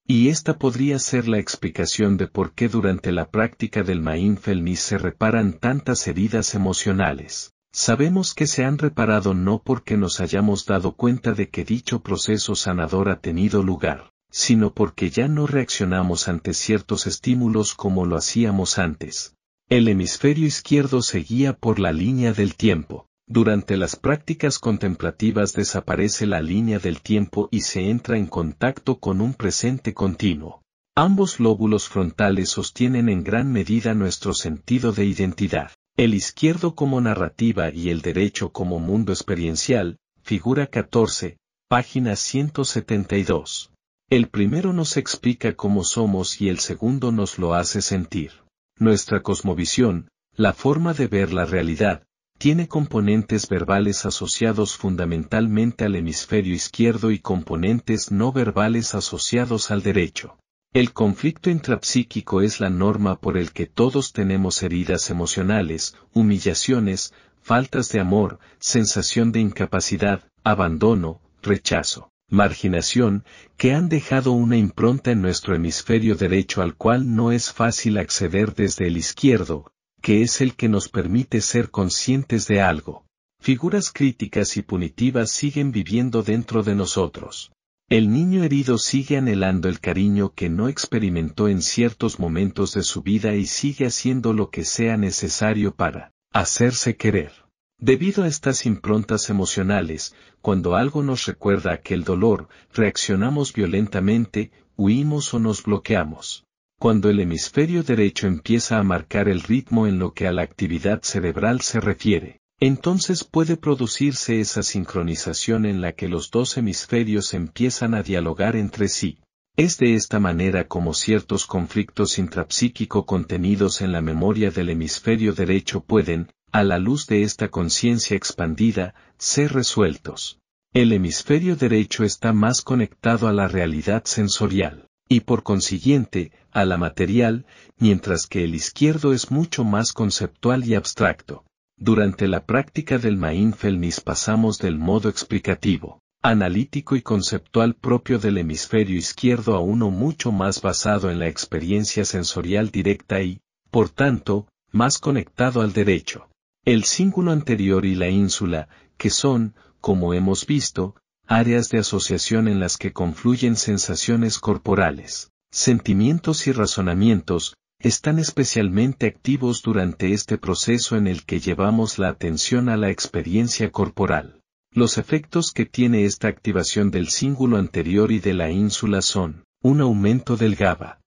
Y 0.08 0.28
esta 0.28 0.56
podría 0.56 1.00
ser 1.00 1.26
la 1.26 1.38
explicación 1.38 2.16
de 2.16 2.28
por 2.28 2.52
qué 2.52 2.68
durante 2.68 3.10
la 3.10 3.28
práctica 3.28 3.82
del 3.82 4.00
mindfulness 4.00 4.78
se 4.78 4.98
reparan 4.98 5.54
tantas 5.54 6.06
heridas 6.06 6.54
emocionales. 6.54 7.52
Sabemos 7.72 8.32
que 8.32 8.46
se 8.46 8.64
han 8.64 8.78
reparado 8.78 9.34
no 9.34 9.62
porque 9.62 9.96
nos 9.96 10.20
hayamos 10.20 10.64
dado 10.64 10.92
cuenta 10.92 11.32
de 11.32 11.48
que 11.48 11.64
dicho 11.64 12.02
proceso 12.02 12.54
sanador 12.54 13.08
ha 13.08 13.20
tenido 13.20 13.64
lugar, 13.64 14.12
sino 14.30 14.72
porque 14.72 15.10
ya 15.10 15.26
no 15.26 15.48
reaccionamos 15.48 16.28
ante 16.28 16.54
ciertos 16.54 17.08
estímulos 17.08 17.75
como 17.75 18.06
lo 18.06 18.16
hacíamos 18.16 18.78
antes. 18.78 19.34
El 19.68 19.88
hemisferio 19.88 20.46
izquierdo 20.46 21.02
seguía 21.02 21.52
por 21.52 21.80
la 21.80 21.92
línea 21.92 22.32
del 22.32 22.54
tiempo. 22.54 23.08
Durante 23.28 23.76
las 23.76 23.97
prácticas 23.97 24.61
contemplativas 24.61 25.52
desaparece 25.52 26.26
la 26.26 26.40
línea 26.40 26.78
del 26.78 27.02
tiempo 27.02 27.49
y 27.50 27.62
se 27.62 27.90
entra 27.90 28.16
en 28.16 28.26
contacto 28.26 29.00
con 29.00 29.21
un 29.21 29.35
presente 29.35 29.95
continuo. 29.95 30.62
Ambos 30.95 31.40
lóbulos 31.40 31.88
frontales 31.88 32.50
sostienen 32.50 33.09
en 33.09 33.25
gran 33.25 33.52
medida 33.52 33.95
nuestro 33.95 34.33
sentido 34.33 34.92
de 34.92 35.06
identidad. 35.06 35.73
El 35.97 36.14
izquierdo 36.14 36.76
como 36.76 37.00
narrativa 37.00 37.71
y 37.71 37.90
el 37.90 38.00
derecho 38.00 38.52
como 38.52 38.78
mundo 38.78 39.12
experiencial, 39.12 39.99
figura 40.23 40.68
14, 40.68 41.37
página 41.68 42.14
172. 42.14 43.73
El 44.09 44.28
primero 44.28 44.73
nos 44.73 44.97
explica 44.97 45.54
cómo 45.54 45.83
somos 45.83 46.40
y 46.40 46.49
el 46.49 46.61
segundo 46.61 47.11
nos 47.11 47.38
lo 47.38 47.54
hace 47.54 47.83
sentir. 47.83 48.30
Nuestra 48.78 49.21
cosmovisión, 49.21 50.09
la 50.37 50.52
forma 50.52 50.95
de 50.95 51.09
ver 51.09 51.33
la 51.33 51.45
realidad, 51.45 52.05
tiene 52.38 52.69
componentes 52.69 53.49
verbales 53.49 54.05
asociados 54.05 54.76
fundamentalmente 54.76 55.85
al 55.85 55.97
hemisferio 55.97 56.55
izquierdo 56.55 57.11
y 57.11 57.19
componentes 57.19 58.11
no 58.11 58.33
verbales 58.33 58.95
asociados 58.95 59.71
al 59.71 59.83
derecho. 59.83 60.37
El 60.73 60.93
conflicto 60.93 61.49
intrapsíquico 61.49 62.43
es 62.43 62.61
la 62.61 62.69
norma 62.69 63.19
por 63.19 63.38
el 63.38 63.52
que 63.52 63.66
todos 63.66 64.12
tenemos 64.12 64.62
heridas 64.62 65.09
emocionales, 65.09 65.97
humillaciones, 66.12 67.14
faltas 67.40 67.90
de 67.90 68.00
amor, 68.00 68.38
sensación 68.59 69.33
de 69.33 69.40
incapacidad, 69.40 70.25
abandono, 70.45 71.23
rechazo, 71.43 72.11
marginación, 72.28 73.25
que 73.57 73.73
han 73.73 73.88
dejado 73.88 74.33
una 74.33 74.59
impronta 74.59 75.12
en 75.12 75.23
nuestro 75.23 75.55
hemisferio 75.55 76.16
derecho 76.16 76.61
al 76.61 76.75
cual 76.75 77.14
no 77.14 77.33
es 77.33 77.52
fácil 77.52 77.97
acceder 77.97 78.55
desde 78.55 78.88
el 78.88 78.99
izquierdo, 78.99 79.73
que 80.06 80.22
es 80.22 80.40
el 80.40 80.54
que 80.54 80.68
nos 80.68 80.88
permite 80.88 81.40
ser 81.40 81.72
conscientes 81.72 82.46
de 82.46 82.60
algo. 82.60 83.04
Figuras 83.40 83.90
críticas 83.90 84.56
y 84.56 84.62
punitivas 84.62 85.32
siguen 85.32 85.72
viviendo 85.72 86.22
dentro 86.22 86.62
de 86.62 86.76
nosotros. 86.76 87.50
El 87.88 88.12
niño 88.12 88.44
herido 88.44 88.78
sigue 88.78 89.16
anhelando 89.16 89.68
el 89.68 89.80
cariño 89.80 90.32
que 90.32 90.48
no 90.48 90.68
experimentó 90.68 91.48
en 91.48 91.60
ciertos 91.60 92.20
momentos 92.20 92.72
de 92.72 92.84
su 92.84 93.02
vida 93.02 93.34
y 93.34 93.46
sigue 93.46 93.84
haciendo 93.84 94.32
lo 94.32 94.50
que 94.50 94.64
sea 94.64 94.96
necesario 94.96 95.75
para 95.75 96.12
hacerse 96.32 96.96
querer. 96.96 97.32
Debido 97.80 98.22
a 98.22 98.28
estas 98.28 98.64
improntas 98.64 99.28
emocionales, 99.28 100.14
cuando 100.40 100.76
algo 100.76 101.02
nos 101.02 101.26
recuerda 101.26 101.72
aquel 101.72 102.04
dolor, 102.04 102.48
reaccionamos 102.72 103.52
violentamente, 103.52 104.52
huimos 104.76 105.34
o 105.34 105.40
nos 105.40 105.64
bloqueamos. 105.64 106.45
Cuando 106.78 107.09
el 107.09 107.21
hemisferio 107.21 107.83
derecho 107.83 108.26
empieza 108.26 108.78
a 108.78 108.83
marcar 108.83 109.30
el 109.30 109.40
ritmo 109.40 109.87
en 109.87 109.99
lo 109.99 110.12
que 110.12 110.26
a 110.26 110.33
la 110.33 110.42
actividad 110.42 111.00
cerebral 111.02 111.62
se 111.62 111.80
refiere, 111.80 112.40
entonces 112.61 113.25
puede 113.25 113.56
producirse 113.56 114.40
esa 114.40 114.62
sincronización 114.62 115.64
en 115.64 115.80
la 115.80 115.92
que 115.92 116.06
los 116.06 116.30
dos 116.30 116.59
hemisferios 116.59 117.33
empiezan 117.33 117.95
a 117.95 118.02
dialogar 118.02 118.56
entre 118.56 118.88
sí. 118.88 119.21
Es 119.56 119.78
de 119.78 119.95
esta 119.95 120.21
manera 120.21 120.68
como 120.68 120.92
ciertos 120.92 121.47
conflictos 121.47 122.18
intrapsíquico 122.18 123.06
contenidos 123.06 123.80
en 123.80 123.92
la 123.92 124.02
memoria 124.02 124.50
del 124.50 124.68
hemisferio 124.68 125.33
derecho 125.33 125.83
pueden, 125.83 126.30
a 126.52 126.62
la 126.62 126.78
luz 126.78 127.06
de 127.06 127.23
esta 127.23 127.49
conciencia 127.49 128.18
expandida, 128.18 128.95
ser 129.16 129.54
resueltos. 129.54 130.40
El 130.75 130.92
hemisferio 130.92 131.56
derecho 131.56 132.04
está 132.04 132.35
más 132.35 132.61
conectado 132.61 133.28
a 133.28 133.33
la 133.33 133.49
realidad 133.49 134.04
sensorial 134.04 134.87
y 135.08 135.20
por 135.20 135.42
consiguiente, 135.42 136.32
a 136.52 136.64
la 136.64 136.76
material, 136.76 137.46
mientras 137.78 138.26
que 138.26 138.44
el 138.44 138.54
izquierdo 138.54 139.12
es 139.12 139.30
mucho 139.30 139.64
más 139.64 139.92
conceptual 139.92 140.66
y 140.66 140.75
abstracto. 140.75 141.44
Durante 141.78 142.26
la 142.26 142.44
práctica 142.46 142.98
del 142.98 143.16
mindfulness 143.16 144.00
pasamos 144.00 144.58
del 144.58 144.78
modo 144.78 145.08
explicativo, 145.08 146.00
analítico 146.22 146.96
y 146.96 147.02
conceptual 147.02 147.75
propio 147.75 148.18
del 148.18 148.38
hemisferio 148.38 148.96
izquierdo 148.96 149.54
a 149.54 149.60
uno 149.60 149.90
mucho 149.90 150.32
más 150.32 150.62
basado 150.62 151.10
en 151.10 151.18
la 151.18 151.28
experiencia 151.28 152.04
sensorial 152.04 152.70
directa 152.70 153.22
y, 153.22 153.40
por 153.70 153.90
tanto, 153.90 154.48
más 154.72 154.98
conectado 154.98 155.60
al 155.60 155.72
derecho. 155.72 156.28
El 156.64 156.84
cíngulo 156.84 157.30
anterior 157.30 157.84
y 157.84 157.94
la 157.94 158.08
ínsula, 158.08 158.68
que 158.96 159.10
son, 159.10 159.54
como 159.80 160.14
hemos 160.14 160.46
visto, 160.46 160.96
áreas 161.26 161.68
de 161.71 161.78
asociación 161.78 162.47
en 162.47 162.61
las 162.61 162.76
que 162.76 162.92
confluyen 162.92 163.56
sensaciones 163.56 164.38
corporales, 164.38 165.33
sentimientos 165.50 166.47
y 166.47 166.52
razonamientos, 166.52 167.56
están 167.80 168.18
especialmente 168.18 169.06
activos 169.06 169.62
durante 169.62 170.12
este 170.12 170.38
proceso 170.38 170.97
en 170.97 171.06
el 171.06 171.25
que 171.25 171.40
llevamos 171.40 171.99
la 171.99 172.09
atención 172.09 172.68
a 172.68 172.76
la 172.76 172.90
experiencia 172.90 173.71
corporal. 173.71 174.40
Los 174.73 174.99
efectos 174.99 175.52
que 175.52 175.66
tiene 175.66 176.04
esta 176.04 176.28
activación 176.28 176.90
del 176.90 177.09
cíngulo 177.09 177.56
anterior 177.56 178.12
y 178.12 178.18
de 178.18 178.35
la 178.35 178.50
ínsula 178.50 179.02
son, 179.02 179.45
un 179.62 179.80
aumento 179.80 180.37
del 180.37 180.54
GABA. 180.54 181.00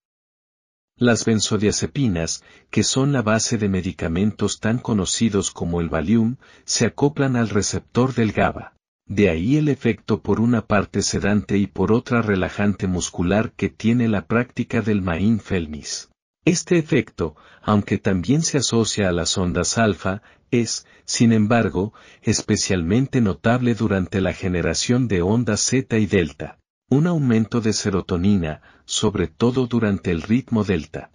Las 0.97 1.23
benzodiazepinas, 1.23 2.43
que 2.69 2.83
son 2.83 3.13
la 3.13 3.21
base 3.21 3.57
de 3.57 3.69
medicamentos 3.69 4.59
tan 4.59 4.79
conocidos 4.79 5.51
como 5.51 5.79
el 5.79 5.87
Valium, 5.87 6.35
se 6.65 6.85
acoplan 6.85 7.37
al 7.37 7.49
receptor 7.49 8.13
del 8.13 8.33
GABA. 8.33 8.73
De 9.09 9.31
ahí 9.31 9.57
el 9.57 9.69
efecto 9.69 10.21
por 10.21 10.39
una 10.39 10.67
parte 10.67 11.01
sedante 11.01 11.57
y 11.57 11.65
por 11.65 11.91
otra 11.91 12.21
relajante 12.21 12.85
muscular 12.85 13.51
que 13.53 13.67
tiene 13.67 14.07
la 14.07 14.27
práctica 14.27 14.81
del 14.81 15.01
mindfulness. 15.01 16.11
Este 16.45 16.77
efecto, 16.77 17.35
aunque 17.63 17.97
también 17.97 18.43
se 18.43 18.59
asocia 18.59 19.09
a 19.09 19.11
las 19.11 19.35
ondas 19.35 19.79
alfa, 19.79 20.21
es, 20.51 20.85
sin 21.05 21.33
embargo, 21.33 21.91
especialmente 22.21 23.19
notable 23.19 23.73
durante 23.73 24.21
la 24.21 24.33
generación 24.33 25.07
de 25.07 25.23
ondas 25.23 25.67
zeta 25.67 25.97
y 25.97 26.05
delta. 26.05 26.59
Un 26.87 27.07
aumento 27.07 27.61
de 27.61 27.73
serotonina, 27.73 28.61
sobre 28.85 29.27
todo 29.27 29.65
durante 29.65 30.11
el 30.11 30.21
ritmo 30.21 30.63
delta. 30.63 31.09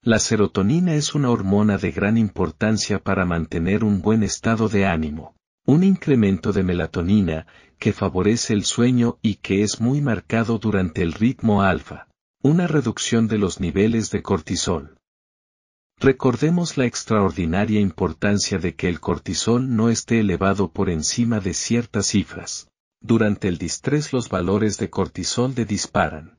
La 0.00 0.18
serotonina 0.18 0.94
es 0.94 1.14
una 1.14 1.28
hormona 1.28 1.76
de 1.76 1.92
gran 1.92 2.16
importancia 2.16 3.00
para 3.00 3.26
mantener 3.26 3.84
un 3.84 4.00
buen 4.00 4.22
estado 4.22 4.70
de 4.70 4.86
ánimo 4.86 5.35
un 5.66 5.82
incremento 5.82 6.52
de 6.52 6.62
melatonina, 6.62 7.46
que 7.78 7.92
favorece 7.92 8.54
el 8.54 8.64
sueño 8.64 9.18
y 9.20 9.34
que 9.36 9.62
es 9.62 9.80
muy 9.80 10.00
marcado 10.00 10.58
durante 10.58 11.02
el 11.02 11.12
ritmo 11.12 11.62
alfa, 11.62 12.08
una 12.40 12.68
reducción 12.68 13.26
de 13.26 13.38
los 13.38 13.60
niveles 13.60 14.10
de 14.12 14.22
cortisol. 14.22 14.96
Recordemos 15.98 16.76
la 16.76 16.84
extraordinaria 16.84 17.80
importancia 17.80 18.58
de 18.58 18.76
que 18.76 18.88
el 18.88 19.00
cortisol 19.00 19.74
no 19.74 19.90
esté 19.90 20.20
elevado 20.20 20.70
por 20.70 20.88
encima 20.88 21.40
de 21.40 21.52
ciertas 21.52 22.06
cifras. 22.06 22.68
Durante 23.00 23.48
el 23.48 23.58
distrés 23.58 24.12
los 24.12 24.28
valores 24.28 24.78
de 24.78 24.88
cortisol 24.88 25.54
de 25.54 25.64
disparan. 25.64 26.38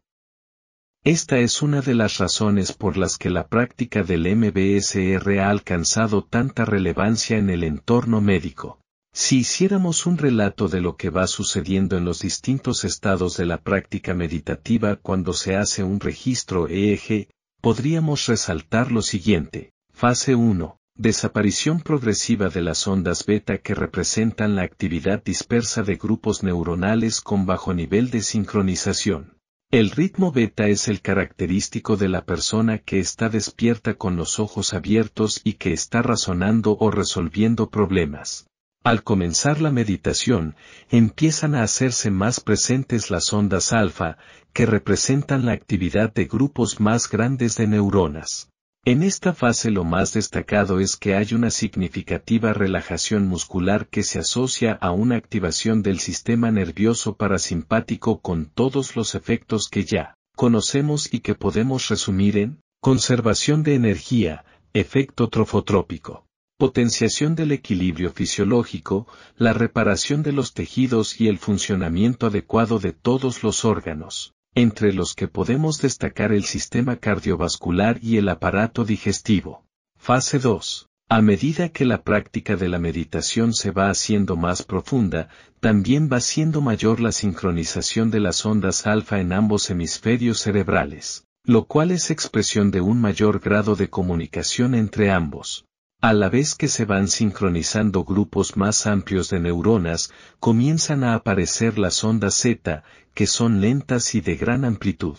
Esta 1.04 1.40
es 1.40 1.62
una 1.62 1.82
de 1.82 1.96
las 1.96 2.18
razones 2.18 2.72
por 2.74 2.98
las 2.98 3.18
que 3.18 3.30
la 3.30 3.48
práctica 3.48 4.04
del 4.04 4.36
MBSR 4.36 5.40
ha 5.40 5.50
alcanzado 5.50 6.24
tanta 6.24 6.66
relevancia 6.66 7.38
en 7.38 7.50
el 7.50 7.64
entorno 7.64 8.22
médico. 8.22 8.80
Si 9.20 9.40
hiciéramos 9.40 10.06
un 10.06 10.20
relato 10.20 10.68
de 10.68 10.80
lo 10.80 10.96
que 10.96 11.10
va 11.10 11.26
sucediendo 11.26 11.98
en 11.98 12.06
los 12.06 12.20
distintos 12.20 12.84
estados 12.84 13.36
de 13.36 13.48
la 13.48 13.58
práctica 13.58 14.14
meditativa 14.14 14.96
cuando 14.96 15.34
se 15.34 15.56
hace 15.56 15.84
un 15.84 16.00
registro 16.00 16.68
EEG, 16.68 17.28
podríamos 17.60 18.28
resaltar 18.28 18.92
lo 18.92 19.02
siguiente. 19.02 19.72
Fase 19.92 20.36
1. 20.36 20.80
Desaparición 20.94 21.82
progresiva 21.82 22.50
de 22.50 22.62
las 22.62 22.88
ondas 22.88 23.26
beta 23.26 23.58
que 23.58 23.74
representan 23.74 24.56
la 24.56 24.62
actividad 24.62 25.24
dispersa 25.24 25.82
de 25.82 25.96
grupos 25.96 26.44
neuronales 26.44 27.20
con 27.20 27.48
bajo 27.48 27.74
nivel 27.74 28.12
de 28.12 28.22
sincronización. 28.22 29.40
El 29.72 29.90
ritmo 29.90 30.32
beta 30.32 30.68
es 30.68 30.88
el 30.88 31.02
característico 31.02 31.98
de 31.98 32.08
la 32.08 32.24
persona 32.24 32.78
que 32.78 33.00
está 33.00 33.30
despierta 33.30 33.96
con 33.96 34.16
los 34.16 34.38
ojos 34.40 34.76
abiertos 34.76 35.42
y 35.44 35.54
que 35.54 35.74
está 35.74 36.04
razonando 36.04 36.78
o 36.80 36.92
resolviendo 36.92 37.72
problemas. 37.72 38.46
Al 38.88 39.04
comenzar 39.04 39.60
la 39.60 39.70
meditación, 39.70 40.56
empiezan 40.90 41.56
a 41.56 41.64
hacerse 41.64 42.10
más 42.10 42.40
presentes 42.40 43.12
las 43.12 43.34
ondas 43.34 43.74
alfa, 43.74 44.18
que 44.54 44.66
representan 44.66 45.46
la 45.46 45.52
actividad 45.52 46.14
de 46.14 46.24
grupos 46.24 46.80
más 46.80 47.10
grandes 47.10 47.58
de 47.58 47.68
neuronas. 47.68 48.50
En 48.86 49.04
esta 49.04 49.34
fase 49.34 49.72
lo 49.72 49.84
más 49.84 50.14
destacado 50.14 50.80
es 50.80 50.96
que 50.96 51.16
hay 51.16 51.34
una 51.34 51.52
significativa 51.52 52.54
relajación 52.54 53.28
muscular 53.28 53.88
que 53.88 54.04
se 54.04 54.20
asocia 54.20 54.72
a 54.80 54.92
una 54.92 55.18
activación 55.18 55.84
del 55.84 56.00
sistema 56.00 56.50
nervioso 56.50 57.18
parasimpático 57.18 58.22
con 58.22 58.46
todos 58.46 58.96
los 58.96 59.16
efectos 59.16 59.68
que 59.68 59.84
ya 59.84 60.16
conocemos 60.38 61.14
y 61.14 61.20
que 61.20 61.36
podemos 61.36 61.90
resumir 61.90 62.38
en 62.38 62.62
conservación 62.80 63.64
de 63.64 63.76
energía, 63.76 64.46
efecto 64.72 65.28
trofotrópico, 65.28 66.27
potenciación 66.58 67.36
del 67.36 67.52
equilibrio 67.52 68.12
fisiológico, 68.12 69.08
la 69.38 69.54
reparación 69.54 70.24
de 70.24 70.32
los 70.32 70.54
tejidos 70.54 71.22
y 71.22 71.28
el 71.28 71.38
funcionamiento 71.38 72.28
adecuado 72.28 72.80
de 72.80 72.94
todos 72.94 73.44
los 73.44 73.64
órganos 73.64 74.34
entre 74.58 74.92
los 74.92 75.14
que 75.14 75.28
podemos 75.28 75.80
destacar 75.84 76.32
el 76.32 76.44
sistema 76.44 76.96
cardiovascular 76.96 78.00
y 78.02 78.18
el 78.18 78.28
aparato 78.28 78.86
digestivo. 78.86 79.64
Fase 80.00 80.40
2. 80.40 80.88
A 81.10 81.22
medida 81.22 81.70
que 81.70 81.86
la 81.86 82.02
práctica 82.02 82.56
de 82.56 82.68
la 82.68 82.80
meditación 82.80 83.54
se 83.54 83.70
va 83.70 83.92
haciendo 83.92 84.36
más 84.36 84.64
profunda, 84.64 85.30
también 85.60 86.10
va 86.12 86.22
siendo 86.22 86.62
mayor 86.62 87.00
la 87.02 87.12
sincronización 87.12 88.10
de 88.10 88.20
las 88.20 88.48
ondas 88.48 88.88
alfa 88.88 89.20
en 89.20 89.32
ambos 89.32 89.70
hemisferios 89.70 90.40
cerebrales, 90.40 91.28
lo 91.44 91.66
cual 91.66 91.92
es 91.92 92.10
expresión 92.10 92.72
de 92.72 92.82
un 92.82 93.00
mayor 93.00 93.40
grado 93.40 93.76
de 93.76 93.92
comunicación 93.92 94.74
entre 94.74 95.12
ambos. 95.12 95.67
A 96.00 96.14
la 96.14 96.30
vez 96.30 96.54
que 96.54 96.68
se 96.68 96.86
van 96.86 97.08
sincronizando 97.08 98.04
grupos 98.04 98.56
más 98.56 98.86
amplios 98.86 99.32
de 99.32 99.40
neuronas, 99.40 100.12
comienzan 100.40 101.04
a 101.04 101.16
aparecer 101.16 101.80
las 101.80 102.04
ondas 102.04 102.36
Z, 102.36 102.84
que 103.16 103.26
son 103.26 103.62
lentas 103.62 104.14
y 104.14 104.22
de 104.22 104.36
gran 104.36 104.64
amplitud. 104.64 105.18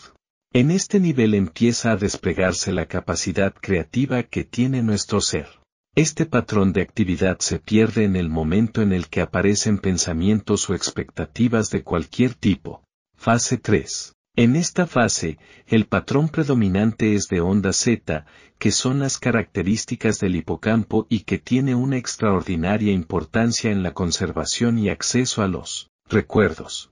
En 0.53 0.71
este 0.71 1.01
nivel 1.01 1.33
empieza 1.33 1.91
a 1.91 1.97
desplegarse 1.97 2.71
la 2.71 2.85
capacidad 2.85 3.53
creativa 3.53 4.23
que 4.23 4.45
tiene 4.45 4.81
nuestro 4.81 5.19
ser. 5.19 5.47
Este 5.95 6.25
patrón 6.25 6.71
de 6.71 6.81
actividad 6.81 7.39
se 7.39 7.59
pierde 7.59 8.05
en 8.05 8.15
el 8.15 8.29
momento 8.29 8.81
en 8.81 8.93
el 8.93 9.09
que 9.09 9.19
aparecen 9.19 9.79
pensamientos 9.79 10.69
o 10.69 10.75
expectativas 10.75 11.71
de 11.71 11.83
cualquier 11.83 12.35
tipo. 12.35 12.83
Fase 13.17 13.57
3. 13.57 14.13
En 14.39 14.55
esta 14.55 14.87
fase, 14.87 15.37
el 15.67 15.85
patrón 15.85 16.29
predominante 16.29 17.13
es 17.13 17.27
de 17.27 17.41
onda 17.41 17.73
Z, 17.73 18.25
que 18.57 18.71
son 18.71 18.99
las 18.99 19.17
características 19.17 20.17
del 20.19 20.37
hipocampo 20.37 21.05
y 21.09 21.25
que 21.25 21.39
tiene 21.39 21.75
una 21.75 21.97
extraordinaria 21.97 22.93
importancia 22.93 23.69
en 23.69 23.83
la 23.83 23.93
conservación 23.93 24.79
y 24.79 24.87
acceso 24.87 25.41
a 25.43 25.49
los 25.49 25.89
recuerdos. 26.07 26.89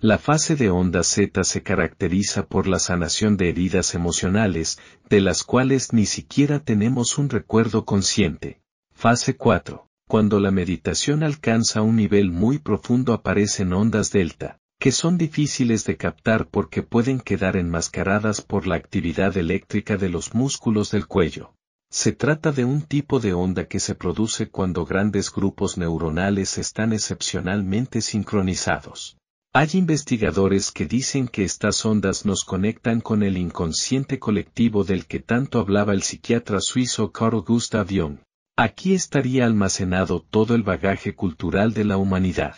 La 0.00 0.18
fase 0.18 0.56
de 0.56 0.68
onda 0.68 1.04
Z 1.04 1.44
se 1.44 1.62
caracteriza 1.62 2.44
por 2.46 2.66
la 2.66 2.80
sanación 2.80 3.36
de 3.36 3.48
heridas 3.48 3.94
emocionales, 3.94 4.80
de 5.08 5.20
las 5.20 5.44
cuales 5.44 5.92
ni 5.92 6.06
siquiera 6.06 6.58
tenemos 6.58 7.18
un 7.18 7.30
recuerdo 7.30 7.84
consciente. 7.84 8.60
Fase 8.92 9.36
4. 9.36 9.86
Cuando 10.08 10.40
la 10.40 10.50
meditación 10.50 11.22
alcanza 11.22 11.82
un 11.82 11.94
nivel 11.94 12.32
muy 12.32 12.58
profundo 12.58 13.12
aparecen 13.12 13.72
ondas 13.72 14.10
delta, 14.10 14.58
que 14.82 14.90
son 14.90 15.16
difíciles 15.16 15.84
de 15.84 15.96
captar 15.96 16.48
porque 16.48 16.82
pueden 16.82 17.20
quedar 17.20 17.56
enmascaradas 17.56 18.40
por 18.40 18.66
la 18.66 18.74
actividad 18.74 19.36
eléctrica 19.36 19.96
de 19.96 20.08
los 20.08 20.34
músculos 20.34 20.90
del 20.90 21.06
cuello. 21.06 21.54
Se 21.88 22.10
trata 22.10 22.50
de 22.50 22.64
un 22.64 22.82
tipo 22.82 23.20
de 23.20 23.32
onda 23.32 23.66
que 23.66 23.78
se 23.78 23.94
produce 23.94 24.50
cuando 24.50 24.84
grandes 24.84 25.32
grupos 25.32 25.78
neuronales 25.78 26.58
están 26.58 26.92
excepcionalmente 26.92 28.00
sincronizados. 28.00 29.18
Hay 29.52 29.68
investigadores 29.74 30.72
que 30.72 30.86
dicen 30.86 31.28
que 31.28 31.44
estas 31.44 31.86
ondas 31.86 32.26
nos 32.26 32.42
conectan 32.42 33.00
con 33.00 33.22
el 33.22 33.38
inconsciente 33.38 34.18
colectivo 34.18 34.82
del 34.82 35.06
que 35.06 35.20
tanto 35.20 35.60
hablaba 35.60 35.92
el 35.92 36.02
psiquiatra 36.02 36.58
suizo 36.60 37.12
Carl 37.12 37.42
Gustav 37.42 37.86
Jung. 37.88 38.18
Aquí 38.56 38.94
estaría 38.94 39.46
almacenado 39.46 40.26
todo 40.28 40.56
el 40.56 40.64
bagaje 40.64 41.14
cultural 41.14 41.72
de 41.72 41.84
la 41.84 41.98
humanidad. 41.98 42.56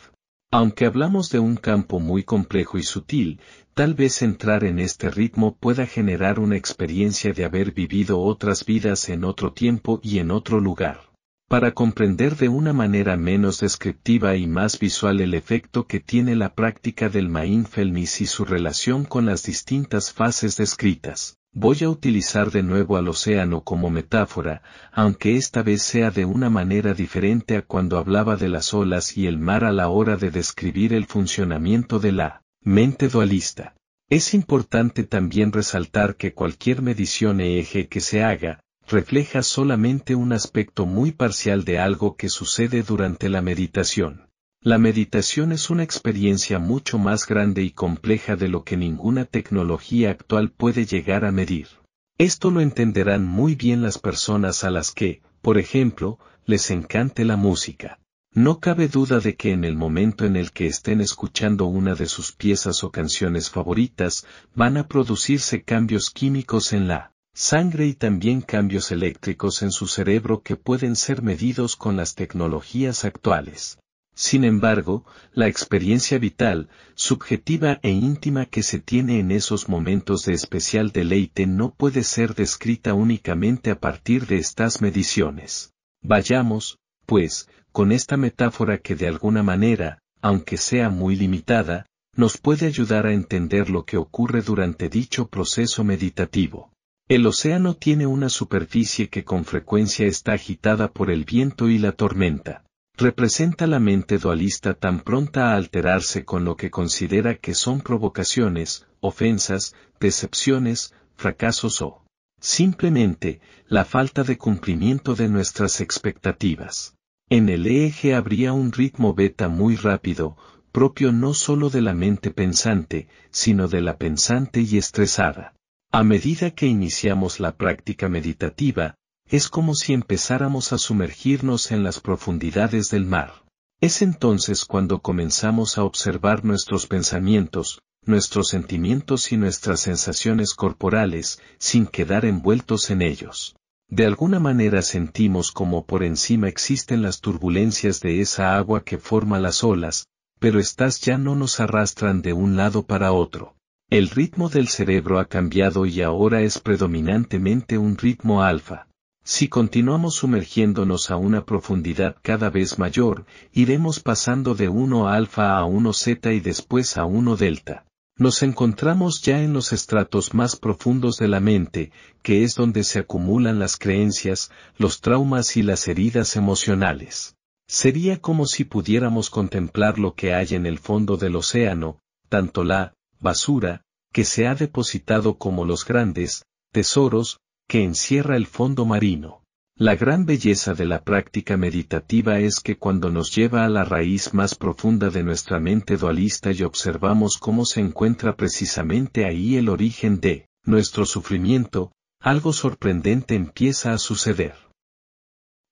Aunque 0.56 0.86
hablamos 0.86 1.30
de 1.30 1.40
un 1.40 1.56
campo 1.56 1.98
muy 1.98 2.22
complejo 2.22 2.78
y 2.78 2.84
sutil, 2.84 3.40
tal 3.74 3.94
vez 3.94 4.22
entrar 4.22 4.62
en 4.62 4.78
este 4.78 5.10
ritmo 5.10 5.56
pueda 5.56 5.84
generar 5.84 6.38
una 6.38 6.56
experiencia 6.56 7.32
de 7.32 7.44
haber 7.44 7.72
vivido 7.72 8.20
otras 8.20 8.64
vidas 8.64 9.08
en 9.08 9.24
otro 9.24 9.52
tiempo 9.52 9.98
y 10.00 10.20
en 10.20 10.30
otro 10.30 10.60
lugar. 10.60 11.10
Para 11.48 11.72
comprender 11.72 12.36
de 12.36 12.50
una 12.50 12.72
manera 12.72 13.16
menos 13.16 13.58
descriptiva 13.58 14.36
y 14.36 14.46
más 14.46 14.78
visual 14.78 15.20
el 15.20 15.34
efecto 15.34 15.88
que 15.88 15.98
tiene 15.98 16.36
la 16.36 16.54
práctica 16.54 17.08
del 17.08 17.30
mindfulness 17.30 18.20
y 18.20 18.26
su 18.26 18.44
relación 18.44 19.06
con 19.06 19.26
las 19.26 19.42
distintas 19.42 20.12
fases 20.12 20.56
descritas, 20.56 21.36
voy 21.54 21.84
a 21.84 21.88
utilizar 21.88 22.50
de 22.50 22.64
nuevo 22.64 22.96
al 22.96 23.08
océano 23.08 23.62
como 23.62 23.88
metáfora, 23.88 24.62
aunque 24.92 25.36
esta 25.36 25.62
vez 25.62 25.82
sea 25.82 26.10
de 26.10 26.24
una 26.24 26.50
manera 26.50 26.94
diferente 26.94 27.56
a 27.56 27.62
cuando 27.62 27.96
hablaba 27.96 28.36
de 28.36 28.48
las 28.48 28.74
olas 28.74 29.16
y 29.16 29.28
el 29.28 29.38
mar 29.38 29.64
a 29.64 29.72
la 29.72 29.88
hora 29.88 30.16
de 30.16 30.30
describir 30.30 30.92
el 30.92 31.06
funcionamiento 31.06 32.00
de 32.00 32.12
la 32.12 32.42
mente 32.60 33.08
dualista. 33.08 33.74
Es 34.10 34.34
importante 34.34 35.04
también 35.04 35.52
resaltar 35.52 36.16
que 36.16 36.34
cualquier 36.34 36.82
medición 36.82 37.40
eje 37.40 37.88
que 37.88 38.00
se 38.00 38.24
haga, 38.24 38.60
refleja 38.86 39.42
solamente 39.42 40.14
un 40.14 40.32
aspecto 40.32 40.86
muy 40.86 41.12
parcial 41.12 41.64
de 41.64 41.78
algo 41.78 42.16
que 42.16 42.28
sucede 42.28 42.82
durante 42.82 43.28
la 43.28 43.40
meditación. 43.40 44.28
La 44.66 44.78
meditación 44.78 45.52
es 45.52 45.68
una 45.68 45.82
experiencia 45.82 46.58
mucho 46.58 46.98
más 46.98 47.26
grande 47.26 47.62
y 47.62 47.70
compleja 47.70 48.34
de 48.34 48.48
lo 48.48 48.64
que 48.64 48.78
ninguna 48.78 49.26
tecnología 49.26 50.10
actual 50.10 50.52
puede 50.52 50.86
llegar 50.86 51.26
a 51.26 51.32
medir. 51.32 51.68
Esto 52.16 52.50
lo 52.50 52.62
entenderán 52.62 53.26
muy 53.26 53.56
bien 53.56 53.82
las 53.82 53.98
personas 53.98 54.64
a 54.64 54.70
las 54.70 54.90
que, 54.90 55.20
por 55.42 55.58
ejemplo, 55.58 56.18
les 56.46 56.70
encante 56.70 57.26
la 57.26 57.36
música. 57.36 57.98
No 58.32 58.58
cabe 58.58 58.88
duda 58.88 59.20
de 59.20 59.36
que 59.36 59.52
en 59.52 59.64
el 59.64 59.76
momento 59.76 60.24
en 60.24 60.34
el 60.34 60.50
que 60.50 60.66
estén 60.66 61.02
escuchando 61.02 61.66
una 61.66 61.94
de 61.94 62.06
sus 62.06 62.32
piezas 62.32 62.84
o 62.84 62.90
canciones 62.90 63.50
favoritas, 63.50 64.26
van 64.54 64.78
a 64.78 64.88
producirse 64.88 65.62
cambios 65.62 66.08
químicos 66.08 66.72
en 66.72 66.88
la 66.88 67.12
sangre 67.34 67.84
y 67.86 67.92
también 67.92 68.40
cambios 68.40 68.90
eléctricos 68.92 69.60
en 69.60 69.72
su 69.72 69.88
cerebro 69.88 70.40
que 70.40 70.56
pueden 70.56 70.96
ser 70.96 71.20
medidos 71.20 71.76
con 71.76 71.98
las 71.98 72.14
tecnologías 72.14 73.04
actuales. 73.04 73.76
Sin 74.14 74.44
embargo, 74.44 75.04
la 75.32 75.48
experiencia 75.48 76.18
vital, 76.18 76.68
subjetiva 76.94 77.80
e 77.82 77.90
íntima 77.90 78.46
que 78.46 78.62
se 78.62 78.78
tiene 78.78 79.18
en 79.18 79.32
esos 79.32 79.68
momentos 79.68 80.24
de 80.24 80.34
especial 80.34 80.92
deleite 80.92 81.46
no 81.46 81.74
puede 81.74 82.04
ser 82.04 82.34
descrita 82.34 82.94
únicamente 82.94 83.72
a 83.72 83.80
partir 83.80 84.26
de 84.26 84.36
estas 84.36 84.80
mediciones. 84.80 85.72
Vayamos, 86.00 86.78
pues, 87.06 87.48
con 87.72 87.90
esta 87.90 88.16
metáfora 88.16 88.78
que 88.78 88.94
de 88.94 89.08
alguna 89.08 89.42
manera, 89.42 89.98
aunque 90.22 90.58
sea 90.58 90.90
muy 90.90 91.16
limitada, 91.16 91.86
nos 92.16 92.38
puede 92.38 92.66
ayudar 92.66 93.06
a 93.06 93.12
entender 93.12 93.68
lo 93.68 93.84
que 93.84 93.96
ocurre 93.96 94.42
durante 94.42 94.88
dicho 94.88 95.26
proceso 95.26 95.82
meditativo. 95.82 96.70
El 97.08 97.26
océano 97.26 97.74
tiene 97.74 98.06
una 98.06 98.28
superficie 98.28 99.08
que 99.08 99.24
con 99.24 99.44
frecuencia 99.44 100.06
está 100.06 100.34
agitada 100.34 100.92
por 100.92 101.10
el 101.10 101.24
viento 101.24 101.68
y 101.68 101.78
la 101.78 101.92
tormenta. 101.92 102.64
Representa 102.96 103.66
la 103.66 103.80
mente 103.80 104.18
dualista 104.18 104.74
tan 104.74 105.00
pronta 105.00 105.50
a 105.50 105.56
alterarse 105.56 106.24
con 106.24 106.44
lo 106.44 106.56
que 106.56 106.70
considera 106.70 107.34
que 107.34 107.52
son 107.52 107.80
provocaciones, 107.80 108.86
ofensas, 109.00 109.74
decepciones, 109.98 110.94
fracasos 111.16 111.82
o 111.82 112.04
simplemente 112.40 113.40
la 113.66 113.84
falta 113.84 114.22
de 114.22 114.38
cumplimiento 114.38 115.16
de 115.16 115.28
nuestras 115.28 115.80
expectativas. 115.80 116.94
En 117.28 117.48
el 117.48 117.66
eje 117.66 118.14
habría 118.14 118.52
un 118.52 118.70
ritmo 118.70 119.12
beta 119.12 119.48
muy 119.48 119.74
rápido, 119.74 120.36
propio 120.70 121.10
no 121.10 121.34
solo 121.34 121.70
de 121.70 121.80
la 121.80 121.94
mente 121.94 122.30
pensante, 122.30 123.08
sino 123.30 123.66
de 123.66 123.80
la 123.80 123.96
pensante 123.96 124.60
y 124.60 124.76
estresada. 124.76 125.54
A 125.90 126.04
medida 126.04 126.52
que 126.52 126.66
iniciamos 126.66 127.40
la 127.40 127.56
práctica 127.56 128.08
meditativa, 128.08 128.94
es 129.34 129.48
como 129.48 129.74
si 129.74 129.94
empezáramos 129.94 130.72
a 130.72 130.78
sumergirnos 130.78 131.72
en 131.72 131.82
las 131.82 131.98
profundidades 131.98 132.88
del 132.90 133.04
mar. 133.04 133.42
Es 133.80 134.00
entonces 134.00 134.64
cuando 134.64 135.00
comenzamos 135.00 135.76
a 135.76 135.82
observar 135.82 136.44
nuestros 136.44 136.86
pensamientos, 136.86 137.80
nuestros 138.06 138.46
sentimientos 138.46 139.32
y 139.32 139.36
nuestras 139.36 139.80
sensaciones 139.80 140.54
corporales, 140.54 141.40
sin 141.58 141.88
quedar 141.88 142.24
envueltos 142.24 142.90
en 142.90 143.02
ellos. 143.02 143.56
De 143.88 144.06
alguna 144.06 144.38
manera 144.38 144.82
sentimos 144.82 145.50
como 145.50 145.84
por 145.84 146.04
encima 146.04 146.46
existen 146.46 147.02
las 147.02 147.20
turbulencias 147.20 147.98
de 147.98 148.20
esa 148.20 148.56
agua 148.56 148.84
que 148.84 148.98
forma 148.98 149.40
las 149.40 149.64
olas, 149.64 150.06
pero 150.38 150.60
estas 150.60 151.00
ya 151.00 151.18
no 151.18 151.34
nos 151.34 151.58
arrastran 151.58 152.22
de 152.22 152.34
un 152.34 152.54
lado 152.54 152.86
para 152.86 153.10
otro. 153.10 153.56
El 153.90 154.10
ritmo 154.10 154.48
del 154.48 154.68
cerebro 154.68 155.18
ha 155.18 155.24
cambiado 155.24 155.86
y 155.86 156.02
ahora 156.02 156.42
es 156.42 156.60
predominantemente 156.60 157.78
un 157.78 157.98
ritmo 157.98 158.44
alfa. 158.44 158.86
Si 159.26 159.48
continuamos 159.48 160.16
sumergiéndonos 160.16 161.10
a 161.10 161.16
una 161.16 161.46
profundidad 161.46 162.14
cada 162.20 162.50
vez 162.50 162.78
mayor, 162.78 163.24
iremos 163.52 163.98
pasando 163.98 164.54
de 164.54 164.68
1 164.68 165.08
alfa 165.08 165.56
a 165.56 165.64
1 165.64 165.92
zeta 165.94 166.34
y 166.34 166.40
después 166.40 166.98
a 166.98 167.06
1 167.06 167.34
delta. 167.36 167.86
Nos 168.18 168.42
encontramos 168.42 169.22
ya 169.22 169.40
en 169.40 169.54
los 169.54 169.72
estratos 169.72 170.34
más 170.34 170.56
profundos 170.56 171.16
de 171.16 171.28
la 171.28 171.40
mente, 171.40 171.90
que 172.22 172.44
es 172.44 172.54
donde 172.54 172.84
se 172.84 172.98
acumulan 172.98 173.58
las 173.58 173.78
creencias, 173.78 174.50
los 174.76 175.00
traumas 175.00 175.56
y 175.56 175.62
las 175.62 175.88
heridas 175.88 176.36
emocionales. 176.36 177.34
Sería 177.66 178.20
como 178.20 178.44
si 178.44 178.64
pudiéramos 178.64 179.30
contemplar 179.30 179.98
lo 179.98 180.14
que 180.14 180.34
hay 180.34 180.48
en 180.54 180.66
el 180.66 180.78
fondo 180.78 181.16
del 181.16 181.36
océano, 181.36 181.98
tanto 182.28 182.62
la 182.62 182.92
basura, 183.20 183.84
que 184.12 184.26
se 184.26 184.46
ha 184.46 184.54
depositado 184.54 185.38
como 185.38 185.64
los 185.64 185.86
grandes 185.86 186.44
tesoros, 186.72 187.38
que 187.68 187.82
encierra 187.82 188.36
el 188.36 188.46
fondo 188.46 188.84
marino. 188.84 189.42
La 189.76 189.96
gran 189.96 190.24
belleza 190.24 190.74
de 190.74 190.84
la 190.84 191.02
práctica 191.02 191.56
meditativa 191.56 192.38
es 192.38 192.60
que 192.60 192.76
cuando 192.78 193.10
nos 193.10 193.34
lleva 193.34 193.64
a 193.64 193.68
la 193.68 193.84
raíz 193.84 194.32
más 194.32 194.54
profunda 194.54 195.10
de 195.10 195.24
nuestra 195.24 195.58
mente 195.58 195.96
dualista 195.96 196.52
y 196.52 196.62
observamos 196.62 197.38
cómo 197.40 197.64
se 197.64 197.80
encuentra 197.80 198.36
precisamente 198.36 199.24
ahí 199.24 199.56
el 199.56 199.68
origen 199.68 200.20
de 200.20 200.46
nuestro 200.64 201.06
sufrimiento, 201.06 201.90
algo 202.20 202.52
sorprendente 202.52 203.34
empieza 203.34 203.92
a 203.92 203.98
suceder. 203.98 204.54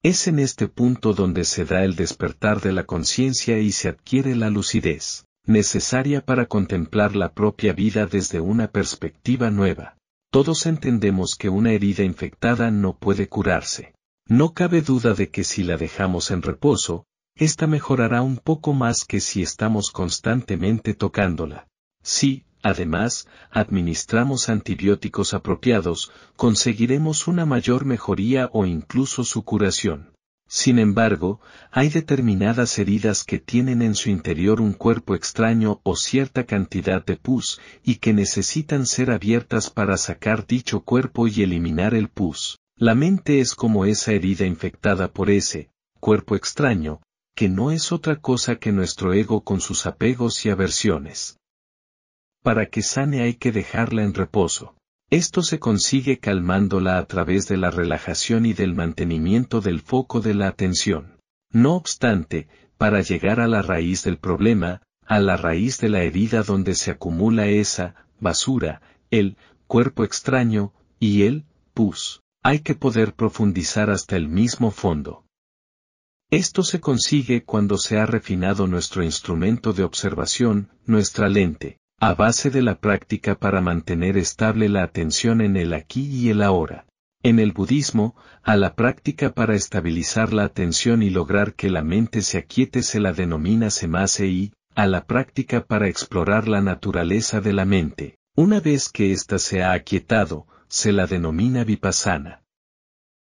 Es 0.03 0.27
en 0.27 0.41
este 0.41 0.67
punto 0.67 1.15
donde 1.15 1.45
se 1.45 1.65
da 1.65 1.85
el 1.85 1.95
despertar 1.95 2.61
de 2.61 2.73
la 2.73 2.85
conciencia 2.87 3.61
y 3.61 3.71
se 3.71 3.89
adquiere 3.89 4.35
la 4.35 4.51
lucidez, 4.51 5.27
necesaria 5.47 6.25
para 6.25 6.47
contemplar 6.47 7.15
la 7.15 7.33
propia 7.33 7.73
vida 7.73 8.07
desde 8.07 8.41
una 8.41 8.67
perspectiva 8.67 9.53
nueva. 9.53 9.97
Todos 10.33 10.65
entendemos 10.65 11.35
que 11.35 11.51
una 11.51 11.73
herida 11.73 12.05
infectada 12.05 12.71
no 12.71 12.97
puede 12.97 13.29
curarse. 13.29 13.93
No 14.27 14.55
cabe 14.55 14.81
duda 14.81 15.13
de 15.13 15.29
que 15.29 15.45
si 15.45 15.63
la 15.63 15.77
dejamos 15.77 16.31
en 16.31 16.41
reposo, 16.41 17.05
ésta 17.37 17.67
mejorará 17.67 18.23
un 18.23 18.39
poco 18.39 18.73
más 18.73 19.05
que 19.05 19.21
si 19.21 19.43
estamos 19.43 19.91
constantemente 19.91 20.95
tocándola. 20.95 21.69
Si, 22.03 22.47
además, 22.63 23.29
administramos 23.51 24.49
antibióticos 24.49 25.35
apropiados, 25.35 26.11
conseguiremos 26.37 27.27
una 27.27 27.45
mayor 27.45 27.85
mejoría 27.85 28.49
o 28.55 28.65
incluso 28.65 29.25
su 29.25 29.45
curación. 29.45 30.12
Sin 30.55 30.79
embargo, 30.79 31.41
hay 31.71 31.89
determinadas 31.89 32.79
heridas 32.79 33.25
que 33.25 33.39
tienen 33.39 33.81
en 33.81 33.95
su 33.95 34.11
interior 34.11 34.61
un 34.61 34.75
cuerpo 34.75 35.15
extraño 35.15 35.81
o 35.83 35.97
cierta 35.97 36.45
cantidad 36.45 37.03
de 37.03 37.17
pus, 37.17 37.59
y 37.83 37.95
que 37.95 38.13
necesitan 38.13 38.85
ser 38.85 39.11
abiertas 39.11 39.71
para 39.71 39.97
sacar 39.97 40.47
dicho 40.47 40.81
cuerpo 40.81 41.27
y 41.27 41.43
eliminar 41.43 41.95
el 41.95 42.11
pus. 42.11 42.59
La 42.77 42.95
mente 42.95 43.41
es 43.41 43.55
como 43.55 43.87
esa 43.87 44.13
herida 44.13 44.45
infectada 44.45 45.11
por 45.11 45.31
ese 45.31 45.71
cuerpo 46.01 46.37
extraño, 46.37 47.01
que 47.35 47.49
no 47.49 47.71
es 47.71 47.91
otra 47.91 48.17
cosa 48.17 48.57
que 48.57 48.73
nuestro 48.73 49.15
ego 49.15 49.45
con 49.45 49.63
sus 49.63 49.87
apegos 49.87 50.45
y 50.45 50.51
aversiones. 50.51 51.39
Para 52.43 52.67
que 52.67 52.83
sane 52.83 53.23
hay 53.23 53.37
que 53.37 53.53
dejarla 53.53 54.03
en 54.03 54.13
reposo. 54.13 54.75
Esto 55.13 55.43
se 55.43 55.59
consigue 55.59 56.21
calmándola 56.21 56.97
a 56.97 57.05
través 57.05 57.47
de 57.47 57.59
la 57.59 57.71
relajación 57.71 58.47
y 58.47 58.55
del 58.55 58.75
mantenimiento 58.75 59.61
del 59.61 59.83
foco 59.83 60.23
de 60.23 60.33
la 60.33 60.49
atención. 60.49 61.19
No 61.51 61.75
obstante, 61.75 62.49
para 62.79 63.03
llegar 63.03 63.39
a 63.39 63.47
la 63.47 63.61
raíz 63.61 64.05
del 64.05 64.17
problema, 64.17 64.81
a 65.05 65.21
la 65.21 65.37
raíz 65.37 65.79
de 65.81 65.91
la 65.91 66.01
herida 66.01 66.43
donde 66.43 66.75
se 66.75 66.93
acumula 66.93 67.47
esa 67.47 68.07
basura, 68.21 68.81
el 69.11 69.37
cuerpo 69.67 70.05
extraño 70.05 70.73
y 70.99 71.25
el 71.25 71.45
pus, 71.75 72.23
hay 72.43 72.61
que 72.61 72.75
poder 72.75 73.13
profundizar 73.13 73.91
hasta 73.91 74.17
el 74.17 74.31
mismo 74.31 74.71
fondo. 74.71 75.27
Esto 76.31 76.63
se 76.63 76.81
consigue 76.81 77.45
cuando 77.45 77.77
se 77.77 77.99
ha 77.99 78.07
refinado 78.07 78.67
nuestro 78.67 79.05
instrumento 79.05 79.75
de 79.75 79.85
observación, 79.85 80.71
nuestra 80.87 81.29
lente, 81.29 81.82
a 82.03 82.15
base 82.15 82.51
de 82.51 82.63
la 82.63 82.81
práctica 82.81 83.37
para 83.37 83.61
mantener 83.61 84.17
estable 84.17 84.69
la 84.69 84.83
atención 84.83 85.41
en 85.41 85.57
el 85.57 85.73
aquí 85.73 86.05
y 86.05 86.31
el 86.31 86.43
ahora. 86.43 86.85
En 87.23 87.39
el 87.39 87.53
budismo, 87.53 88.17
a 88.43 88.57
la 88.57 88.75
práctica 88.75 89.35
para 89.35 89.55
estabilizar 89.55 90.33
la 90.33 90.43
atención 90.43 91.05
y 91.05 91.11
lograr 91.11 91.55
que 91.55 91.71
la 91.71 91.85
mente 91.85 92.23
se 92.23 92.39
aquiete 92.39 92.83
se 92.83 92.99
la 92.99 93.13
denomina 93.13 93.71
semase 93.71 94.27
y, 94.27 94.53
a 94.75 94.89
la 94.89 95.05
práctica 95.05 95.65
para 95.65 95.87
explorar 95.87 96.49
la 96.49 96.61
naturaleza 96.61 97.41
de 97.41 97.53
la 97.53 97.67
mente, 97.67 98.19
una 98.35 98.59
vez 98.59 98.89
que 98.89 99.13
ésta 99.13 99.39
se 99.39 99.63
ha 99.63 99.71
aquietado, 99.71 100.49
se 100.67 100.91
la 100.91 101.07
denomina 101.07 101.63
vipassana. 101.63 102.43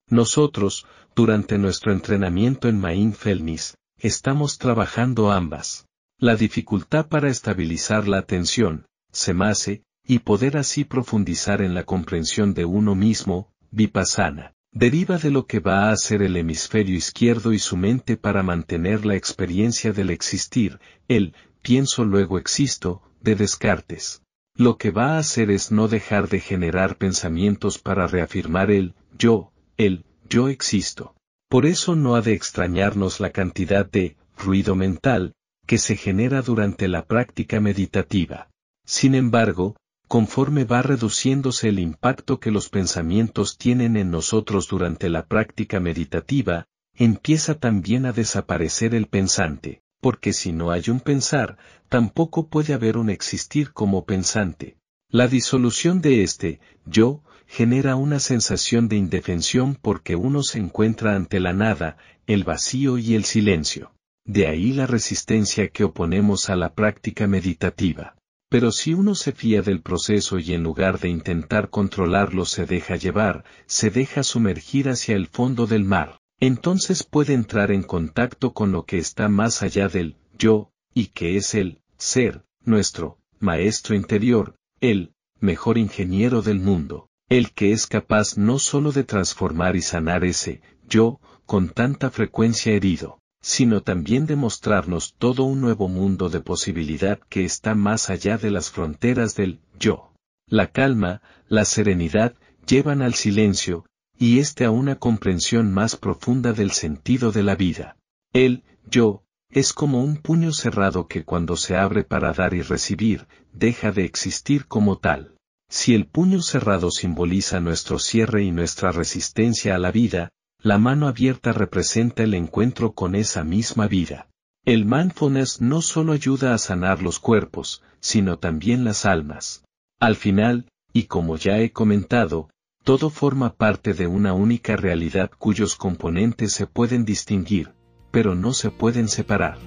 Nosotros, 0.09 0.87
durante 1.15 1.59
nuestro 1.59 1.93
entrenamiento 1.93 2.69
en 2.69 2.81
Mindfulness, 2.81 3.77
estamos 3.99 4.57
trabajando 4.57 5.33
ambas. 5.33 5.87
La 6.19 6.37
dificultad 6.37 7.09
para 7.09 7.29
estabilizar 7.29 8.07
la 8.07 8.19
atención, 8.19 8.87
semase, 9.11 9.83
y 10.07 10.21
poder 10.21 10.57
así 10.57 10.85
profundizar 10.85 11.61
en 11.61 11.75
la 11.75 11.85
comprensión 11.85 12.55
de 12.55 12.65
uno 12.65 12.95
mismo, 12.95 13.53
vipassana, 13.73 14.55
deriva 14.71 15.19
de 15.19 15.31
lo 15.31 15.47
que 15.47 15.59
va 15.59 15.89
a 15.89 15.93
hacer 15.93 16.23
el 16.23 16.37
hemisferio 16.37 16.97
izquierdo 16.97 17.53
y 17.53 17.59
su 17.59 17.77
mente 17.77 18.17
para 18.17 18.43
mantener 18.43 19.05
la 19.05 19.17
experiencia 19.17 19.93
del 19.93 20.11
existir, 20.11 20.79
el 21.09 21.35
pienso 21.63 22.05
luego 22.05 22.39
existo, 22.39 23.03
de 23.21 23.35
Descartes. 23.35 24.23
Lo 24.55 24.77
que 24.77 24.93
va 24.93 25.17
a 25.17 25.19
hacer 25.19 25.51
es 25.51 25.73
no 25.73 25.89
dejar 25.89 26.29
de 26.29 26.39
generar 26.39 26.97
pensamientos 26.97 27.79
para 27.79 28.07
reafirmar 28.07 28.71
el 28.71 28.95
yo, 29.19 29.53
el 29.77 30.05
yo 30.29 30.49
existo. 30.49 31.17
Por 31.49 31.67
eso 31.67 31.97
no 31.97 32.15
ha 32.15 32.21
de 32.21 32.35
extrañarnos 32.35 33.19
la 33.19 33.31
cantidad 33.31 33.85
de 33.85 34.17
ruido 34.37 34.77
mental, 34.77 35.35
que 35.67 35.79
se 35.79 35.97
genera 35.97 36.43
durante 36.43 36.89
la 36.89 37.05
práctica 37.05 37.61
meditativa. 37.61 38.49
Sin 38.85 39.15
embargo, 39.15 39.77
conforme 40.09 40.65
va 40.65 40.83
reduciéndose 40.83 41.69
el 41.69 41.79
impacto 41.79 42.39
que 42.39 42.51
los 42.51 42.69
pensamientos 42.69 43.57
tienen 43.57 43.97
en 43.97 44.11
nosotros 44.11 44.69
durante 44.69 45.09
la 45.09 45.27
práctica 45.27 45.81
meditativa, 45.81 46.67
empieza 46.95 47.55
también 47.55 48.07
a 48.07 48.13
desaparecer 48.13 48.95
el 48.95 49.07
pensante, 49.07 49.83
porque 50.01 50.33
si 50.33 50.53
no 50.53 50.71
hay 50.71 50.85
un 50.89 51.01
pensar, 51.01 51.57
tampoco 51.89 52.49
puede 52.49 52.75
haber 52.75 52.97
un 52.99 53.11
existir 53.11 53.73
como 53.73 54.05
pensante. 54.05 54.77
La 55.09 55.29
disolución 55.29 56.01
de 56.01 56.23
este, 56.23 56.61
yo, 56.85 57.23
genera 57.47 57.97
una 57.97 58.21
sensación 58.21 58.89
de 58.89 58.97
indefensión 58.97 59.77
porque 59.81 60.17
uno 60.17 60.43
se 60.43 60.59
encuentra 60.59 61.15
ante 61.15 61.41
la 61.41 61.53
nada, 61.53 61.97
el 62.27 62.45
vacío 62.45 62.99
y 62.99 63.15
el 63.15 63.25
silencio. 63.25 63.93
De 64.27 64.47
ahí 64.47 64.73
la 64.73 64.87
resistencia 64.87 65.69
que 65.69 65.85
oponemos 65.85 66.49
a 66.49 66.57
la 66.57 66.75
práctica 66.75 67.27
meditativa. 67.27 68.17
Pero 68.49 68.73
si 68.73 68.95
uno 68.95 69.15
se 69.15 69.33
fía 69.33 69.63
del 69.63 69.83
proceso 69.83 70.39
y 70.39 70.55
en 70.55 70.63
lugar 70.63 70.99
de 70.99 71.09
intentar 71.09 71.71
controlarlo 71.71 72.45
se 72.45 72.67
deja 72.67 72.97
llevar, 72.97 73.45
se 73.67 73.91
deja 73.91 74.23
sumergir 74.23 74.89
hacia 74.89 75.17
el 75.17 75.27
fondo 75.27 75.67
del 75.67 75.85
mar, 75.85 76.21
entonces 76.41 77.03
puede 77.03 77.35
entrar 77.35 77.71
en 77.71 77.83
contacto 77.83 78.53
con 78.53 78.73
lo 78.73 78.85
que 78.85 78.99
está 78.99 79.29
más 79.29 79.63
allá 79.63 79.89
del 79.89 80.17
yo, 80.39 80.71
y 80.95 81.07
que 81.09 81.37
es 81.37 81.55
el 81.55 81.81
ser, 81.99 82.45
nuestro 82.65 83.19
maestro 83.41 83.95
interior, 83.95 84.57
el 84.81 85.13
mejor 85.41 85.77
ingeniero 85.77 86.43
del 86.43 86.61
mundo, 86.61 87.09
el 87.29 87.53
que 87.53 87.73
es 87.73 87.87
capaz 87.87 88.39
no 88.39 88.59
sólo 88.59 88.93
de 88.93 89.05
transformar 89.05 89.77
y 89.77 89.83
sanar 89.83 90.25
ese 90.25 90.63
yo, 90.89 91.21
con 91.45 91.69
tanta 91.71 92.11
frecuencia 92.11 92.73
herido, 92.73 93.19
sino 93.45 93.83
también 93.83 94.25
de 94.25 94.37
mostrarnos 94.37 95.17
todo 95.19 95.45
un 95.45 95.61
nuevo 95.61 95.87
mundo 95.87 96.31
de 96.31 96.41
posibilidad 96.41 97.21
que 97.29 97.45
está 97.45 97.75
más 97.75 98.09
allá 98.09 98.39
de 98.39 98.51
las 98.51 98.71
fronteras 98.71 99.37
del 99.37 99.61
yo. 99.79 100.15
La 100.49 100.73
calma, 100.73 101.21
la 101.47 101.67
serenidad, 101.67 102.35
llevan 102.67 103.03
al 103.03 103.13
silencio, 103.13 103.85
y 104.19 104.39
éste 104.39 104.65
a 104.65 104.71
una 104.71 104.99
comprensión 104.99 105.75
más 105.75 105.95
profunda 105.95 106.55
del 106.55 106.71
sentido 106.71 107.33
de 107.33 107.43
la 107.43 107.55
vida. 107.55 107.99
El 108.33 108.63
yo, 108.89 109.25
es 109.51 109.75
como 109.75 110.03
un 110.03 110.17
puño 110.17 110.55
cerrado 110.55 111.07
que 111.07 111.25
cuando 111.25 111.59
se 111.59 111.77
abre 111.77 112.03
para 112.03 112.33
dar 112.33 112.55
y 112.55 112.63
recibir, 112.63 113.27
deja 113.53 113.93
de 113.93 114.07
existir 114.07 114.65
como 114.65 114.97
tal. 114.97 115.35
Si 115.69 115.95
el 115.95 116.07
puño 116.07 116.41
cerrado 116.41 116.91
simboliza 116.91 117.61
nuestro 117.61 117.99
cierre 117.99 118.43
y 118.43 118.53
nuestra 118.53 118.91
resistencia 118.91 119.75
a 119.75 119.79
la 119.79 119.93
vida, 119.93 120.31
la 120.65 120.79
mano 120.79 121.09
abierta 121.09 121.53
representa 121.53 122.23
el 122.23 122.33
encuentro 122.33 122.95
con 122.95 123.15
esa 123.15 123.45
misma 123.45 123.87
vida. 123.87 124.29
El 124.65 124.87
mindfulness 124.87 125.61
no 125.61 125.83
solo 125.83 126.15
ayuda 126.15 126.55
a 126.55 126.59
sanar 126.59 127.03
los 127.03 127.19
cuerpos, 127.19 127.83
sino 128.01 128.39
también 128.39 128.83
las 128.83 129.05
almas. 129.05 129.63
Al 130.01 130.17
final, 130.17 130.65
y 130.91 131.03
como 131.03 131.37
ya 131.37 131.59
he 131.59 131.71
comentado, 131.71 132.49
todo 132.83 133.11
forma 133.11 133.53
parte 133.53 133.93
de 133.93 134.07
una 134.07 134.33
única 134.33 134.75
realidad 134.75 135.31
cuyos 135.37 135.77
componentes 135.77 136.55
se 136.55 136.67
pueden 136.67 137.05
distinguir, 137.05 137.75
pero 138.11 138.35
no 138.35 138.55
se 138.55 138.71
pueden 138.71 139.09
separar. 139.09 139.59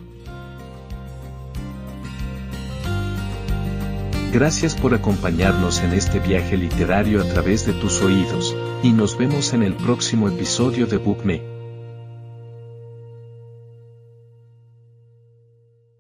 Gracias 4.34 4.76
por 4.76 4.96
acompañarnos 4.96 5.84
en 5.84 5.94
este 5.94 6.20
viaje 6.20 6.58
literario 6.58 7.22
a 7.22 7.26
través 7.26 7.68
de 7.68 7.74
tus 7.74 8.02
oídos, 8.02 8.57
y 8.84 8.92
nos 8.92 9.18
vemos 9.18 9.54
en 9.54 9.64
el 9.64 9.74
próximo 9.74 10.28
episodio 10.28 10.88
de 10.88 10.98
BookMe. 10.98 11.57